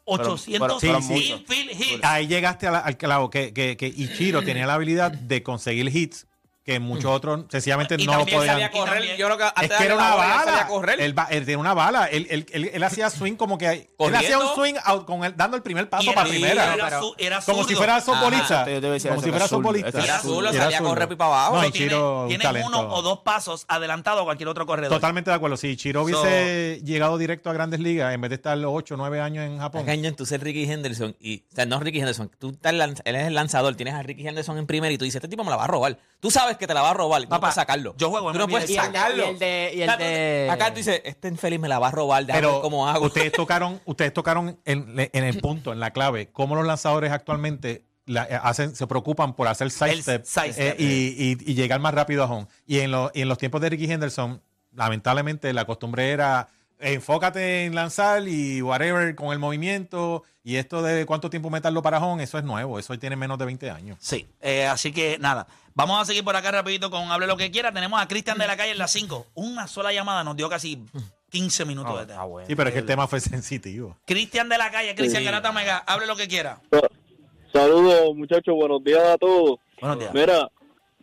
800 0.06 0.80
fueron 0.80 1.02
muchos. 1.06 1.26
infield 1.40 1.70
hits. 1.80 2.04
Ahí 2.04 2.26
llegaste 2.26 2.70
la- 2.70 2.80
al 2.80 2.96
clavo, 2.96 3.30
que, 3.30 3.52
que, 3.54 3.76
que 3.76 3.86
Ichiro 3.86 4.42
tenía 4.42 4.66
la 4.66 4.74
habilidad 4.74 5.10
de 5.12 5.42
conseguir 5.42 5.88
hits 5.94 6.26
que 6.64 6.81
muchos 6.81 7.11
otros 7.11 7.44
sencillamente 7.50 7.94
Y 7.98 8.07
no 8.07 8.14
lo 8.16 8.24
podían. 8.24 8.46
sabía 8.46 8.70
correr. 8.70 9.16
Yo 9.18 9.27
creo 9.27 9.37
que 9.37 9.44
Es 9.64 9.70
que 9.70 9.85
era 9.85 9.96
una 9.96 10.12
él 10.12 10.18
bala. 10.18 10.66
correr. 10.66 11.00
Él, 11.00 11.14
él 11.31 11.40
tenía 11.44 11.59
una 11.59 11.74
bala. 11.74 12.07
Él, 12.07 12.27
él, 12.31 12.46
él- 12.53 12.70
él 12.72 12.83
hacía 12.83 13.11
swing 13.11 13.35
como 13.37 13.59
que. 13.59 13.66
Él 13.68 13.88
Corriendo. 13.98 14.18
hacía 14.18 14.38
un 14.38 14.55
swing 14.55 14.74
out 14.85 15.05
con 15.05 15.24
él, 15.24 15.35
dando 15.37 15.57
el 15.59 15.62
primer 15.62 15.90
paso 15.90 16.05
era- 16.11 16.14
para 16.14 16.29
primera. 16.31 16.74
Era, 17.18 17.40
como 17.42 17.64
si 17.64 17.74
fuera 17.74 18.00
softbolista. 18.00 18.62
Ajá. 18.62 18.81
Como 19.11 19.20
si 19.22 19.31
fuera 19.31 19.46
softbolista. 19.46 19.88
Era 19.90 20.05
Era 20.05 20.18
zurdo, 20.20 20.48
Era 20.50 20.62
sabía 20.64 20.79
correr 20.81 21.09
pipa 21.09 21.27
abajo. 21.27 21.57
No, 21.57 21.62
So, 21.62 21.68
Ichiro, 21.68 22.22
un 22.22 22.29
tiene, 22.29 22.42
talento. 22.44 22.68
uno 22.68 22.81
o 22.94 23.03
dos 23.03 23.18
pasos 23.20 23.64
adelantado 23.68 24.22
a 24.22 24.24
cualquier 24.24 24.48
otro 24.48 24.64
corredor. 24.64 24.90
Totalmente 24.94 25.31
de 25.31 25.37
acuerdo. 25.37 25.57
Si 25.59 25.68
Ichiro 25.68 26.03
hubiese 26.03 26.81
llegado 26.83 27.18
directo 27.18 27.50
a 27.50 27.53
grandes 27.53 27.81
ligas 27.81 28.14
en 28.14 28.20
vez 28.20 28.31
de 28.31 28.37
estar 28.37 28.57
los 28.57 28.72
8 28.74 28.94
o 28.94 28.96
9 28.96 29.20
años 29.20 29.44
en 29.44 29.59
Japón. 29.59 29.85
Cañón, 29.85 30.14
tú 30.14 30.24
ser 30.24 30.42
Ricky 30.42 30.64
Henderson 30.70 31.14
y, 31.20 31.40
o 31.53 31.55
sea, 31.55 31.66
no 31.66 31.79
Ricky 31.81 31.98
Henderson, 31.98 32.31
tú 32.38 32.50
estás 32.50 32.72
él 33.05 33.16
es 33.16 33.27
el 33.27 33.35
lanzador, 33.35 33.74
tienes 33.77 33.94
a 33.94 34.03
Ricky 34.03 34.27
Henderson 34.27 34.57
en 34.59 34.66
primera 34.66 34.92
y 34.92 34.98
tú 34.98 35.05
dices, 35.05 35.16
este 35.16 35.29
tipo 35.29 35.44
me 35.44 35.50
la 35.50 35.57
va 35.57 35.64
a 35.64 35.68
robar. 35.68 35.98
Tú 36.20 36.31
sabes 36.31 36.53
que 36.56 36.66
te 36.66 36.74
la 36.74 36.82
va 36.82 36.90
a 36.90 36.94
robar, 36.94 37.22
y 37.22 37.26
tú 37.26 37.30
no 37.34 37.40
puedes 37.40 37.54
sacarlo. 37.54 37.94
yo 37.98 38.10
juego 38.10 38.32
Tú 38.32 38.38
no 38.38 38.48
puedes 38.48 38.68
Y 38.70 38.74
el 38.76 38.80
de- 38.80 38.86
sacarlo. 38.86 39.24
y 39.24 39.28
el 39.28 39.38
de- 39.38 39.72
y 39.74 39.82
el 39.82 39.98
de- 39.98 40.48
Acá 40.50 40.70
tú 40.70 40.76
dices, 40.76 41.00
este 41.04 41.28
infeliz 41.28 41.58
me 41.60 41.68
la 41.68 41.78
va 41.78 41.88
a 41.88 41.90
robar, 41.90 42.24
déjame 42.26 42.40
ver 42.46 42.50
Pero 42.50 42.62
cómo 42.62 42.88
hago. 42.88 43.06
ustedes 43.06 43.32
tocaron, 43.46 43.80
ustedes 43.84 44.12
tocaron 44.12 44.58
en, 44.64 44.94
en 45.12 45.24
el 45.24 45.40
punto, 45.40 45.72
en 45.72 45.80
la 45.80 45.90
clave, 45.92 46.28
cómo 46.32 46.54
los 46.56 46.66
lanzadores 46.66 47.12
actualmente 47.12 47.84
la- 48.06 48.24
eh, 48.24 48.38
hacen, 48.42 48.76
se 48.76 48.86
preocupan 48.86 49.34
por 49.34 49.48
hacer 49.48 49.70
sidestep 49.70 50.24
sidestep. 50.24 50.58
eh, 50.58 50.76
y, 50.78 50.84
y- 51.44 51.50
y 51.52 51.54
llegar 51.54 51.80
más 51.80 51.94
rápido 51.94 52.22
a 52.22 52.26
home. 52.26 52.46
Y 52.66 52.80
en, 52.80 52.90
lo- 52.90 53.10
y 53.14 53.22
en 53.22 53.28
los 53.28 53.38
tiempos 53.38 53.60
de 53.62 53.70
Ricky 53.70 53.90
Henderson, 53.90 54.42
lamentablemente 54.74 55.52
la 55.52 55.64
costumbre 55.64 56.10
era 56.10 56.48
enfócate 56.78 57.64
en 57.64 57.74
lanzar 57.74 58.26
y 58.26 58.62
whatever 58.62 59.14
con 59.14 59.32
el 59.32 59.38
movimiento 59.38 60.22
y 60.42 60.56
esto 60.56 60.82
de 60.82 61.06
cuánto 61.06 61.30
tiempo 61.30 61.48
meterlo 61.48 61.82
para 61.82 62.04
home, 62.04 62.22
eso 62.22 62.37
es 62.37 62.44
nuevo, 62.44 62.78
eso 62.78 62.98
tiene 62.98 63.16
menos 63.16 63.38
de 63.38 63.46
20 63.46 63.70
años. 63.70 63.96
Sí, 64.00 64.26
eh, 64.42 64.66
así 64.66 64.92
que 64.92 65.18
nada. 65.18 65.46
Vamos 65.74 66.00
a 66.00 66.04
seguir 66.04 66.22
por 66.22 66.37
acá 66.37 66.50
rapidito 66.50 66.90
con 66.90 67.10
Hable 67.10 67.26
lo 67.26 67.37
que 67.37 67.50
quiera. 67.50 67.72
Tenemos 67.72 68.00
a 68.00 68.06
Cristian 68.06 68.38
de 68.38 68.46
la 68.46 68.56
calle 68.56 68.72
en 68.72 68.78
las 68.78 68.92
5. 68.92 69.28
Una 69.34 69.66
sola 69.66 69.92
llamada 69.92 70.22
nos 70.22 70.37
dio 70.37 70.48
casi 70.48 70.84
15 71.30 71.64
minutos 71.64 71.98
de 71.98 72.06
tema. 72.06 72.24
Sí, 72.46 72.54
pero 72.54 72.68
es 72.68 72.74
que 72.74 72.80
el 72.80 72.87
tema 72.87 73.08
fue 73.08 73.20
sensitivo. 73.20 73.96
Cristian 74.04 74.48
de 74.48 74.58
la 74.58 74.70
calle, 74.70 74.94
Cristian 74.94 75.24
Garata 75.24 75.50
Mega, 75.50 75.78
hable 75.78 76.06
lo 76.06 76.14
que 76.14 76.28
quiera. 76.28 76.60
Saludos, 77.52 78.14
muchachos, 78.14 78.54
buenos 78.54 78.84
días 78.84 79.02
a 79.02 79.16
todos. 79.16 79.58
Buenos 79.80 79.98
días. 79.98 80.14
Mira, 80.14 80.48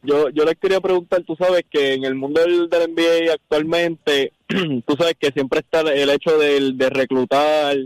yo, 0.04 0.30
yo 0.30 0.46
les 0.46 0.58
quería 0.58 0.80
preguntar, 0.80 1.24
tú 1.24 1.36
sabes 1.36 1.66
que 1.70 1.94
en 1.94 2.06
el 2.06 2.16
mundo 2.16 2.42
del, 2.42 2.70
del 2.70 2.94
NBA 2.94 3.34
actualmente, 3.34 4.34
tú 4.86 4.96
sabes 4.98 5.16
que 5.20 5.32
siempre 5.32 5.60
está 5.60 5.82
el 5.82 6.10
hecho 6.10 6.38
de 6.38 6.90
reclutar, 6.90 7.78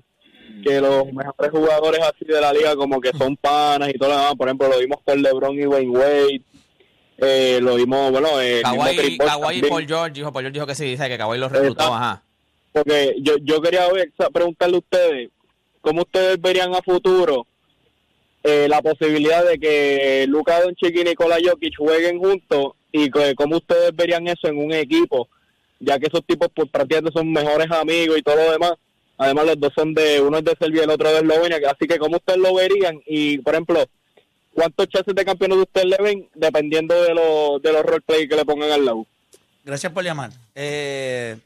que 0.64 0.82
los 0.82 1.12
mejores 1.14 1.52
jugadores 1.52 2.02
así 2.02 2.26
de 2.26 2.42
la 2.42 2.52
liga 2.52 2.76
como 2.76 3.00
que 3.00 3.12
son 3.12 3.38
panas 3.38 3.90
y 3.90 3.94
todo 3.94 4.10
lo 4.10 4.18
demás. 4.18 4.36
Por 4.36 4.48
ejemplo, 4.48 4.68
lo 4.70 4.80
vimos 4.80 5.00
con 5.04 5.22
LeBron 5.22 5.60
y 5.60 5.66
Wayne 5.66 5.92
Wade. 5.92 6.42
Eh, 7.18 7.60
lo 7.62 7.76
vimos, 7.76 8.12
bueno, 8.12 8.42
eh, 8.42 8.62
Kawhi, 8.62 9.18
Paul 9.18 9.30
Kawhi 9.30 9.58
y 9.58 9.62
también. 9.62 9.70
Paul 9.70 9.88
George, 9.88 10.14
dijo, 10.14 10.34
Paul 10.34 10.44
George 10.44 10.54
dijo 10.54 10.68
que 10.68 10.76
sí, 10.76 10.86
dice 10.86 11.08
que 11.08 11.18
Kawhi 11.18 11.38
los 11.38 11.52
reclutó, 11.52 11.84
Exacto. 11.84 11.94
ajá. 11.94 12.24
Porque 12.74 13.16
yo, 13.22 13.36
yo 13.42 13.62
quería 13.62 13.88
preguntarle 14.34 14.76
a 14.76 14.80
ustedes, 14.80 15.30
¿cómo 15.80 16.02
ustedes 16.02 16.42
verían 16.42 16.76
a 16.76 16.82
futuro 16.82 17.48
eh, 18.44 18.68
la 18.68 18.82
posibilidad 18.82 19.46
de 19.46 19.58
que 19.58 20.26
Luka 20.28 20.62
Doncic 20.62 20.94
y 20.94 21.04
Nikola 21.06 21.38
Jokic 21.42 21.78
jueguen 21.78 22.20
juntos 22.20 22.74
y 22.92 23.10
que, 23.10 23.34
cómo 23.36 23.58
ustedes 23.58 23.96
verían 23.96 24.28
eso 24.28 24.48
en 24.48 24.58
un 24.58 24.74
equipo? 24.74 25.30
Ya 25.80 26.00
que 26.00 26.08
esos 26.08 26.26
tipos 26.26 26.50
pues 26.56 26.70
prácticamente 26.70 27.12
son 27.14 27.32
mejores 27.32 27.70
amigos 27.72 28.18
y 28.18 28.22
todo 28.22 28.36
lo 28.36 28.52
demás. 28.52 28.74
Además 29.18 29.46
los 29.46 29.60
dos 29.60 29.74
son 29.76 29.94
de, 29.94 30.22
uno 30.22 30.40
es 30.40 30.44
de 30.44 30.56
Serbia 30.60 30.82
y 30.82 30.84
el 30.84 30.90
otro 30.90 31.10
de 31.10 31.20
Eslovenia, 31.20 31.58
así 31.70 31.88
que 31.88 31.98
cómo 31.98 32.18
ustedes 32.18 32.40
lo 32.40 32.54
verían 32.54 33.02
y, 33.06 33.38
por 33.38 33.54
ejemplo, 33.54 33.86
¿cuántos 34.54 34.90
chances 34.90 35.16
de 35.16 35.24
campeonato 35.24 35.62
ustedes 35.62 35.88
le 35.88 35.98
ven 36.04 36.30
dependiendo 36.34 37.02
de, 37.02 37.14
los 37.14 37.62
de 37.62 37.72
los 37.72 37.84
roleplay 37.84 38.28
que 38.28 38.36
le 38.36 38.44
pongan 38.44 38.72
al 38.72 38.84
lado? 38.84 39.06
Gracias 39.64 39.92
por 39.94 40.04
llamar. 40.04 40.32
Eh, 40.54 41.38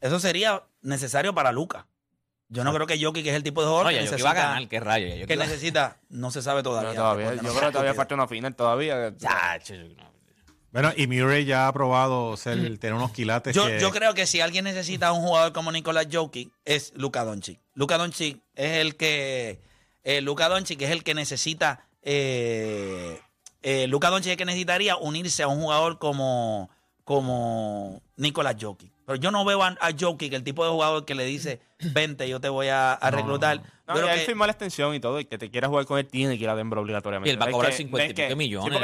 eso 0.00 0.18
sería 0.18 0.62
necesario 0.82 1.34
para 1.34 1.52
Luca. 1.52 1.86
Yo 2.48 2.62
no 2.62 2.72
creo 2.72 2.86
que 2.86 3.02
Jokic, 3.02 3.24
que 3.24 3.30
es 3.30 3.36
el 3.36 3.42
tipo 3.42 3.62
de 3.62 3.68
jugador 3.68 3.92
que 3.92 4.00
necesita, 4.00 4.20
iba 4.20 4.30
a 4.30 4.34
ganar, 4.34 4.68
qué 4.68 4.80
rayo. 4.80 5.14
Yo 5.16 5.26
que 5.26 5.36
necesita, 5.36 5.96
no 6.08 6.30
se 6.30 6.40
sabe 6.40 6.62
todavía. 6.62 6.92
No 6.92 7.34
yo 7.34 7.54
creo 7.54 7.68
que 7.68 7.72
todavía 7.72 7.94
falta 7.94 8.14
una 8.14 8.28
final 8.28 8.54
todavía. 8.54 9.12
Bueno, 10.74 10.92
y 10.96 11.06
Murray 11.06 11.44
ya 11.44 11.68
ha 11.68 11.72
probado 11.72 12.36
ser, 12.36 12.58
tener 12.78 12.94
unos 12.94 13.12
quilates 13.12 13.54
Yo, 13.54 13.64
que- 13.66 13.78
yo 13.80 13.92
creo 13.92 14.12
que 14.12 14.26
si 14.26 14.40
alguien 14.40 14.64
necesita 14.64 15.12
un 15.12 15.22
jugador 15.22 15.52
como 15.52 15.70
Nicolás 15.70 16.08
Jokic, 16.12 16.50
es 16.64 16.92
Luka 16.96 17.24
Doncic. 17.24 17.60
Luka 17.74 17.96
Doncic 17.96 18.40
es 18.56 18.72
el 18.78 18.96
que. 18.96 19.60
Eh, 20.02 20.20
Luka 20.20 20.48
Doncic 20.48 20.82
es 20.82 20.90
el 20.90 21.04
que 21.04 21.14
necesita. 21.14 21.86
Eh, 22.02 23.20
eh, 23.62 23.86
Luka 23.86 24.10
Doncic 24.10 24.30
es 24.30 24.32
el 24.32 24.36
que 24.38 24.44
necesitaría 24.46 24.96
unirse 24.96 25.44
a 25.44 25.48
un 25.48 25.60
jugador 25.60 25.98
como, 26.00 26.68
como 27.04 28.02
Nicolás 28.16 28.56
Jokic. 28.60 28.90
Pero 29.06 29.16
yo 29.16 29.30
no 29.30 29.44
veo 29.44 29.62
a, 29.62 29.76
a 29.80 29.90
Jokic, 29.98 30.32
el 30.32 30.42
tipo 30.44 30.64
de 30.64 30.70
jugador 30.70 31.04
que 31.04 31.14
le 31.14 31.24
dice, 31.24 31.60
vente, 31.92 32.28
yo 32.28 32.40
te 32.40 32.48
voy 32.48 32.68
a, 32.68 32.92
a 32.92 33.10
reclutar. 33.10 33.60
No, 33.86 33.96
ya 34.00 34.14
él 34.14 34.20
que- 34.20 34.26
firmó 34.26 34.46
la 34.46 34.52
extensión 34.52 34.94
y 34.94 35.00
todo, 35.00 35.20
y 35.20 35.26
que 35.26 35.36
te 35.36 35.50
quiera 35.50 35.68
jugar 35.68 35.84
con 35.84 35.98
él 35.98 36.06
tiene 36.06 36.38
que 36.38 36.44
ir 36.44 36.48
a 36.48 36.54
Denver 36.56 36.78
obligatoriamente. 36.78 37.28
Y 37.28 37.32
él 37.34 37.40
va 37.40 37.46
a 37.46 37.50
cobrar 37.50 37.70
que- 37.70 37.76
50 37.76 38.02
no 38.02 38.04
es 38.04 38.10
y 38.10 38.14
pico 38.14 38.28
que- 38.28 38.36
millones, 38.36 38.80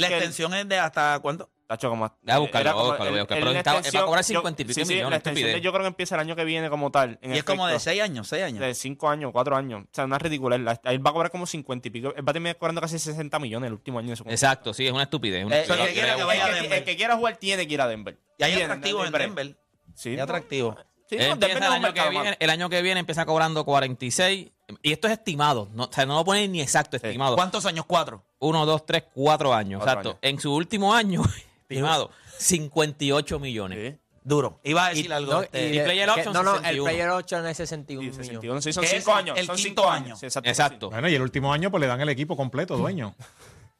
la 0.00 0.08
extensión 0.08 0.52
es 0.54 0.68
de 0.68 0.78
hasta 0.78 1.18
cuánto? 1.22 1.48
Tacho, 1.66 1.90
como, 1.90 2.06
Voy 2.22 2.32
a 2.32 2.38
buscarlo, 2.38 2.70
voy 2.70 2.70
a 2.70 2.72
como- 2.74 2.86
buscarlo, 2.88 3.10
voy 3.10 3.20
a 3.20 3.26
Pero 3.26 3.50
está- 3.50 3.78
él 3.78 3.96
va 3.96 4.00
a 4.00 4.04
cobrar 4.04 4.22
yo- 4.22 4.26
50 4.28 4.62
y 4.62 4.64
pico 4.66 4.74
sí, 4.74 4.84
sí, 4.84 4.92
millones, 4.94 5.10
la 5.10 5.16
extensión 5.16 5.46
estupidez. 5.48 5.64
yo 5.64 5.72
creo 5.72 5.82
que 5.82 5.88
empieza 5.88 6.14
el 6.14 6.20
año 6.20 6.36
que 6.36 6.44
viene 6.44 6.70
como 6.70 6.90
tal. 6.92 7.18
en 7.22 7.34
y 7.34 7.38
es 7.38 7.44
como 7.44 7.66
de 7.66 7.72
efecto. 7.74 7.90
seis 7.90 8.02
años, 8.02 8.28
seis 8.28 8.44
años. 8.44 8.60
De 8.60 8.74
5 8.74 9.08
años, 9.08 9.32
4 9.32 9.56
años. 9.56 9.82
O 9.84 9.88
sea, 9.92 10.04
una 10.04 10.18
ridícula. 10.18 10.54
Él, 10.56 10.66
va 10.66 11.10
a 11.10 11.12
cobrar 11.12 11.30
como 11.32 11.44
50 11.46 11.88
y 11.88 11.90
pico. 11.90 12.14
Él 12.16 12.26
va 12.26 12.30
a 12.30 12.32
terminar 12.32 12.56
cobrando 12.56 12.80
casi 12.80 12.98
60 13.00 13.38
millones 13.40 13.66
el 13.66 13.72
último 13.72 13.98
año 13.98 14.10
de 14.10 14.16
su 14.16 14.22
contrato. 14.22 14.34
Exacto, 14.34 14.74
sí, 14.74 14.86
es 14.86 14.92
una 14.92 15.02
estupidez. 15.02 15.44
una 15.44 15.56
Eh, 15.56 15.62
estupidez. 15.62 15.88
que 15.88 15.94
quiera 15.94 16.16
que 16.16 16.22
vaya 16.24 16.58
el, 16.58 16.68
que, 16.68 16.76
el 16.76 16.84
que 16.84 16.96
quiera 16.96 17.16
jugar 17.16 17.36
tiene 17.36 17.66
que 17.66 17.74
ir 17.74 17.80
a 17.80 17.88
Denver. 17.88 18.16
Y 18.38 18.44
hay 18.44 18.62
atractivos 18.62 19.06
en 19.06 19.12
Denver. 19.12 19.56
Sí, 19.94 20.10
Hay 20.10 20.20
atractivos. 20.20 20.76
Sí, 21.08 21.16
no, 21.16 21.22
el, 21.22 21.62
año 21.62 21.94
que 21.94 22.08
viene, 22.10 22.36
el 22.40 22.50
año 22.50 22.68
que 22.68 22.82
viene 22.82 22.98
empieza 22.98 23.24
cobrando 23.24 23.64
46. 23.64 24.50
Y 24.82 24.92
esto 24.92 25.06
es 25.06 25.12
estimado. 25.12 25.70
No, 25.72 25.84
o 25.84 25.92
sea, 25.92 26.04
no 26.04 26.16
lo 26.16 26.24
ponen 26.24 26.50
ni 26.50 26.60
exacto, 26.60 26.96
estimado. 26.96 27.36
¿Cuántos 27.36 27.64
años? 27.64 27.84
Cuatro. 27.86 28.24
Uno, 28.40 28.66
dos, 28.66 28.84
tres, 28.84 29.04
cuatro 29.14 29.54
años. 29.54 29.78
Cuatro 29.80 30.00
exacto. 30.00 30.08
años. 30.10 30.18
En 30.22 30.40
su 30.40 30.52
último 30.52 30.92
año, 30.92 31.22
estimado, 31.68 32.10
58 32.38 33.38
millones. 33.38 33.94
Sí. 33.94 34.00
Duro. 34.24 34.58
Iba 34.64 34.86
a 34.86 34.88
decir 34.88 35.06
Y- 35.06 35.12
algo. 35.12 35.32
no, 35.34 35.42
este, 35.42 35.72
y 35.74 35.78
player 35.80 36.10
option 36.10 36.32
no, 36.32 36.42
no, 36.42 36.50
el 36.56 36.62
61. 36.62 36.84
player 36.84 37.08
option 37.10 37.46
es 37.46 37.56
61 37.58 38.02
Sí, 38.02 38.18
millones. 38.18 38.26
61. 38.26 38.60
Sí, 38.60 38.72
son 38.72 38.82
Que 38.82 38.88
5 38.88 39.10
es 39.12 39.16
años. 39.16 39.38
el 39.38 39.46
son 39.46 39.56
quinto 39.56 39.82
5 39.82 39.90
año. 39.92 40.04
años. 40.06 40.18
Sí, 40.18 40.26
exacto. 40.26 40.48
Exacto. 40.50 40.90
Bueno, 40.90 41.08
y 41.08 41.14
el 41.14 41.22
último 41.22 41.52
año 41.52 41.70
pues 41.70 41.80
le 41.80 41.86
dan 41.86 42.00
el 42.00 42.08
equipo 42.08 42.36
completo, 42.36 42.76
dueño. 42.76 43.14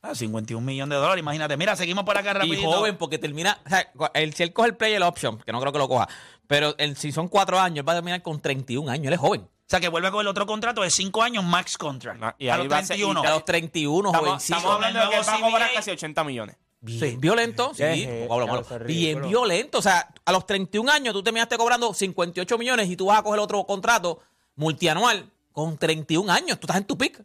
ah, 0.02 0.14
51 0.14 0.64
millones 0.64 0.94
de 0.96 1.00
dólares, 1.00 1.20
imagínate. 1.20 1.56
Mira, 1.56 1.74
seguimos 1.74 2.04
por 2.04 2.16
acá 2.16 2.30
Y 2.30 2.34
rapidito. 2.34 2.70
joven, 2.70 2.96
porque 2.96 3.18
termina. 3.18 3.58
O 3.66 3.68
sea, 3.68 3.90
el, 4.14 4.34
si 4.34 4.44
él 4.44 4.52
coge 4.52 4.68
el 4.68 4.76
player 4.76 5.02
option, 5.02 5.38
que 5.38 5.50
no 5.50 5.58
creo 5.60 5.72
que 5.72 5.78
lo 5.78 5.88
coja, 5.88 6.08
pero 6.46 6.76
el, 6.78 6.96
si 6.96 7.10
son 7.10 7.26
cuatro 7.26 7.58
años, 7.58 7.78
él 7.80 7.88
va 7.88 7.92
a 7.94 7.96
terminar 7.96 8.22
con 8.22 8.40
31 8.40 8.88
años. 8.88 9.08
Él 9.08 9.14
es 9.14 9.18
joven. 9.18 9.40
O 9.40 9.68
sea, 9.68 9.80
que 9.80 9.88
vuelve 9.88 10.12
con 10.12 10.20
el 10.20 10.28
otro 10.28 10.46
contrato 10.46 10.82
de 10.82 10.90
5 10.90 11.24
años 11.24 11.42
max 11.42 11.76
contract. 11.76 12.40
Y 12.40 12.46
a 12.50 12.56
los 12.56 12.70
va 12.70 12.78
a 12.78 12.84
ser- 12.84 12.96
y 12.98 13.00
31. 13.02 13.20
A 13.20 13.30
los 13.30 13.44
31, 13.44 14.10
Estamos, 14.10 14.28
jovencito. 14.28 14.56
estamos 14.58 14.74
hablando 14.76 15.00
de 15.00 15.08
que 15.10 15.16
va 15.22 15.34
a 15.34 15.40
cobrar 15.40 15.70
casi 15.74 15.90
80 15.90 16.22
millones. 16.22 16.56
Bien 16.86 17.00
Sí. 17.00 17.16
violento, 17.18 17.72
sí. 17.74 17.82
Hablo 18.30 18.46
ya 18.46 18.52
malo. 18.52 18.84
Bien 18.86 19.22
violento. 19.22 19.78
O 19.78 19.82
sea, 19.82 20.08
a 20.24 20.32
los 20.32 20.46
31 20.46 20.88
años 20.90 21.12
tú 21.12 21.22
terminaste 21.22 21.56
cobrando 21.58 21.92
58 21.92 22.56
millones 22.58 22.88
y 22.88 22.96
tú 22.96 23.06
vas 23.06 23.18
a 23.18 23.22
coger 23.22 23.40
otro 23.40 23.64
contrato 23.64 24.20
multianual 24.54 25.30
con 25.52 25.76
31 25.76 26.30
años. 26.32 26.58
Tú 26.60 26.66
estás 26.66 26.76
en 26.76 26.84
tu 26.84 26.96
pick. 26.96 27.22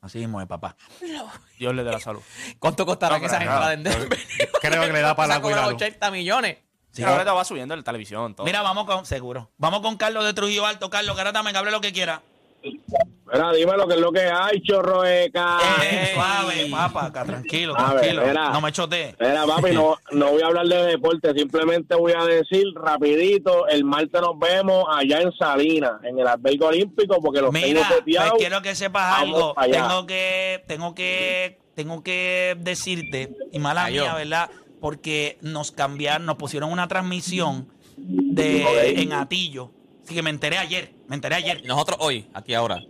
Así 0.00 0.18
mismo 0.18 0.40
es, 0.40 0.48
papá. 0.48 0.74
Dios 1.58 1.74
le 1.74 1.84
dé 1.84 1.90
la 1.92 2.00
salud. 2.00 2.20
¿Cuánto 2.58 2.84
costará 2.84 3.16
No, 3.16 3.20
que 3.20 3.26
esa 3.26 3.38
gente 3.38 3.54
no. 3.54 3.60
la 3.60 3.68
den 3.70 3.82
de 3.84 3.90
Creo 4.60 4.82
que 4.86 4.92
le 4.92 5.00
da 5.00 5.14
para 5.14 5.34
la 5.34 5.40
cuidado. 5.42 5.68
80 5.74 6.10
millones. 6.10 6.56
Sí. 6.90 7.02
Pero 7.02 7.10
ahorita 7.12 7.32
va 7.32 7.44
subiendo 7.44 7.74
en 7.74 7.80
la 7.80 7.84
televisión. 7.84 8.34
Todo. 8.34 8.44
Mira, 8.44 8.62
vamos 8.62 8.84
con, 8.86 9.06
seguro. 9.06 9.50
Vamos 9.58 9.80
con 9.80 9.96
Carlos 9.96 10.24
de 10.24 10.34
Trujillo 10.34 10.66
Alto. 10.66 10.90
Carlos, 10.90 11.16
Garata, 11.16 11.42
me 11.42 11.50
hable 11.56 11.70
lo 11.70 11.80
que 11.80 11.92
quiera. 11.92 12.20
Mira, 13.32 13.52
dime 13.52 13.72
lo 13.76 13.88
que 13.88 13.94
es 13.94 14.00
lo 14.00 14.12
que 14.12 14.20
hay, 14.20 14.60
chorroeca. 14.62 15.58
Eh, 15.82 16.10
suave, 16.14 16.66
papá, 16.70 17.06
acá, 17.06 17.24
tranquilo, 17.24 17.74
A 17.78 17.94
ver, 17.94 18.00
tranquilo. 18.02 18.26
mira. 18.26 18.50
no 18.50 18.60
me 18.60 18.72
chotees. 18.72 19.14
Mira, 19.18 19.46
papi, 19.46 19.70
no, 19.72 19.96
no 20.10 20.30
voy 20.32 20.42
a 20.42 20.46
hablar 20.46 20.66
de 20.66 20.84
deporte, 20.84 21.32
simplemente 21.34 21.94
voy 21.94 22.12
a 22.12 22.24
decir 22.24 22.64
rapidito, 22.74 23.66
el 23.68 23.84
martes 23.84 24.20
nos 24.20 24.38
vemos 24.38 24.84
allá 24.90 25.22
en 25.22 25.32
Salinas, 25.32 25.92
en 26.04 26.18
el 26.18 26.26
albergue 26.26 26.64
olímpico, 26.64 27.20
porque 27.22 27.40
los 27.40 27.52
Mira, 27.52 27.88
tengo 27.88 28.02
pues 28.04 28.32
quiero 28.38 28.60
que 28.60 28.74
sepas 28.74 29.20
algo. 29.20 29.54
Tengo 29.70 30.06
que, 30.06 30.64
tengo 30.68 30.94
que, 30.94 31.58
tengo 31.74 32.02
que 32.02 32.56
decirte, 32.60 33.30
y 33.50 33.58
mala 33.58 33.84
Cayó. 33.84 34.02
mía, 34.02 34.14
¿verdad? 34.14 34.50
Porque 34.80 35.38
nos 35.40 35.72
cambiaron, 35.72 36.26
nos 36.26 36.36
pusieron 36.36 36.70
una 36.70 36.86
transmisión 36.88 37.68
de 37.96 39.00
en 39.00 39.12
Atillo. 39.12 39.70
Así 40.04 40.14
que 40.14 40.22
me 40.22 40.30
enteré 40.30 40.58
ayer, 40.58 40.92
me 41.08 41.14
enteré 41.14 41.36
ayer. 41.36 41.62
Nosotros 41.64 41.96
hoy, 42.00 42.26
aquí 42.34 42.54
ahora. 42.54 42.82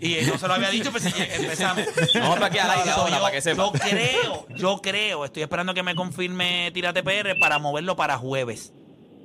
Y 0.00 0.14
eh, 0.14 0.22
no 0.26 0.36
se 0.38 0.48
lo 0.48 0.54
había 0.54 0.70
dicho, 0.70 0.90
pues 0.90 1.04
empezamos. 1.06 1.84
Nosotros 2.14 2.42
aquí 2.42 2.58
al 2.58 2.70
aire 2.70 2.90
ahora, 2.90 3.16
yo, 3.16 3.22
para 3.22 3.32
que 3.34 3.40
sepa. 3.40 3.62
yo 3.64 3.72
creo, 3.72 4.46
yo 4.56 4.80
creo, 4.82 5.24
estoy 5.24 5.42
esperando 5.42 5.74
que 5.74 5.82
me 5.82 5.94
confirme 5.94 6.70
Tírate 6.74 7.02
PR 7.02 7.38
para 7.38 7.58
moverlo 7.58 7.94
para 7.96 8.16
jueves. 8.18 8.72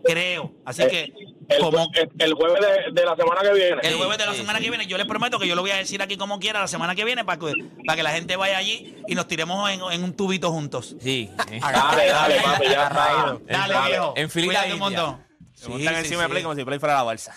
Creo. 0.03 0.51
Así 0.65 0.83
que, 0.87 1.13
el, 1.47 1.59
como 1.59 1.87
el- 1.93 2.09
el 2.17 2.33
jueves 2.33 2.59
de, 2.59 2.91
de 2.91 3.05
la 3.05 3.15
semana 3.15 3.41
que 3.41 3.53
viene. 3.53 3.81
el 3.83 3.95
jueves 3.97 4.17
de 4.17 4.25
la 4.25 4.31
sí, 4.31 4.39
semana 4.39 4.57
sí. 4.57 4.65
que 4.65 4.71
viene, 4.71 4.87
yo 4.87 4.97
les 4.97 5.05
prometo 5.05 5.37
que 5.37 5.47
yo 5.47 5.53
lo 5.53 5.61
voy 5.61 5.69
a 5.71 5.75
decir 5.77 6.01
aquí 6.01 6.17
como 6.17 6.39
quiera 6.39 6.59
la 6.59 6.67
semana 6.67 6.95
que 6.95 7.05
viene 7.05 7.23
para 7.23 7.37
que, 7.39 7.53
para 7.85 7.95
que 7.97 8.01
la 8.03 8.11
gente 8.11 8.35
vaya 8.35 8.57
allí 8.57 8.95
y 9.07 9.13
nos 9.13 9.27
tiremos 9.27 9.69
en, 9.69 9.79
en 9.91 10.03
un 10.03 10.15
tubito 10.15 10.51
juntos. 10.51 10.95
Sí. 10.99 11.29
Dale, 11.37 12.07
dale, 12.07 12.39
papi, 12.41 12.65
ya 12.65 12.83
está. 12.87 13.37
Dale, 13.47 13.73
Dale. 13.73 13.89
viejo. 13.89 14.13
En 14.17 14.29
filita 14.31 14.63
un 14.73 14.79
montón. 14.79 15.23
Se 15.53 15.69
montan 15.69 15.95
encima 15.97 16.23
de 16.23 16.29
Play 16.29 16.41
como 16.43 16.55
si 16.55 16.63
Play 16.65 16.79
fuera 16.79 16.95
la 16.95 17.03
balsa. 17.03 17.35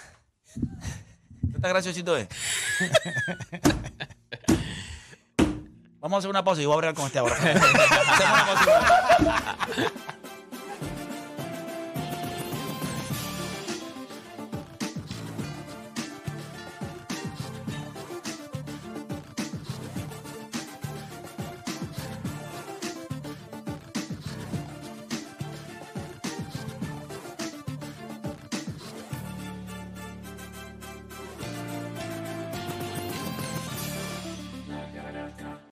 ¿Qué 1.64 1.68
tan 1.68 1.76
graciosito 1.76 2.14
es? 2.14 2.28
Vamos 5.98 6.16
a 6.16 6.18
hacer 6.18 6.28
una 6.28 6.44
pausa 6.44 6.60
y 6.60 6.66
voy 6.66 6.74
a 6.74 6.76
hablar 6.76 6.92
con 6.92 7.06
este 7.06 7.18
ahora. 7.18 7.36
Hacemos 7.36 7.70
una 7.70 8.44
pausa. 8.44 9.56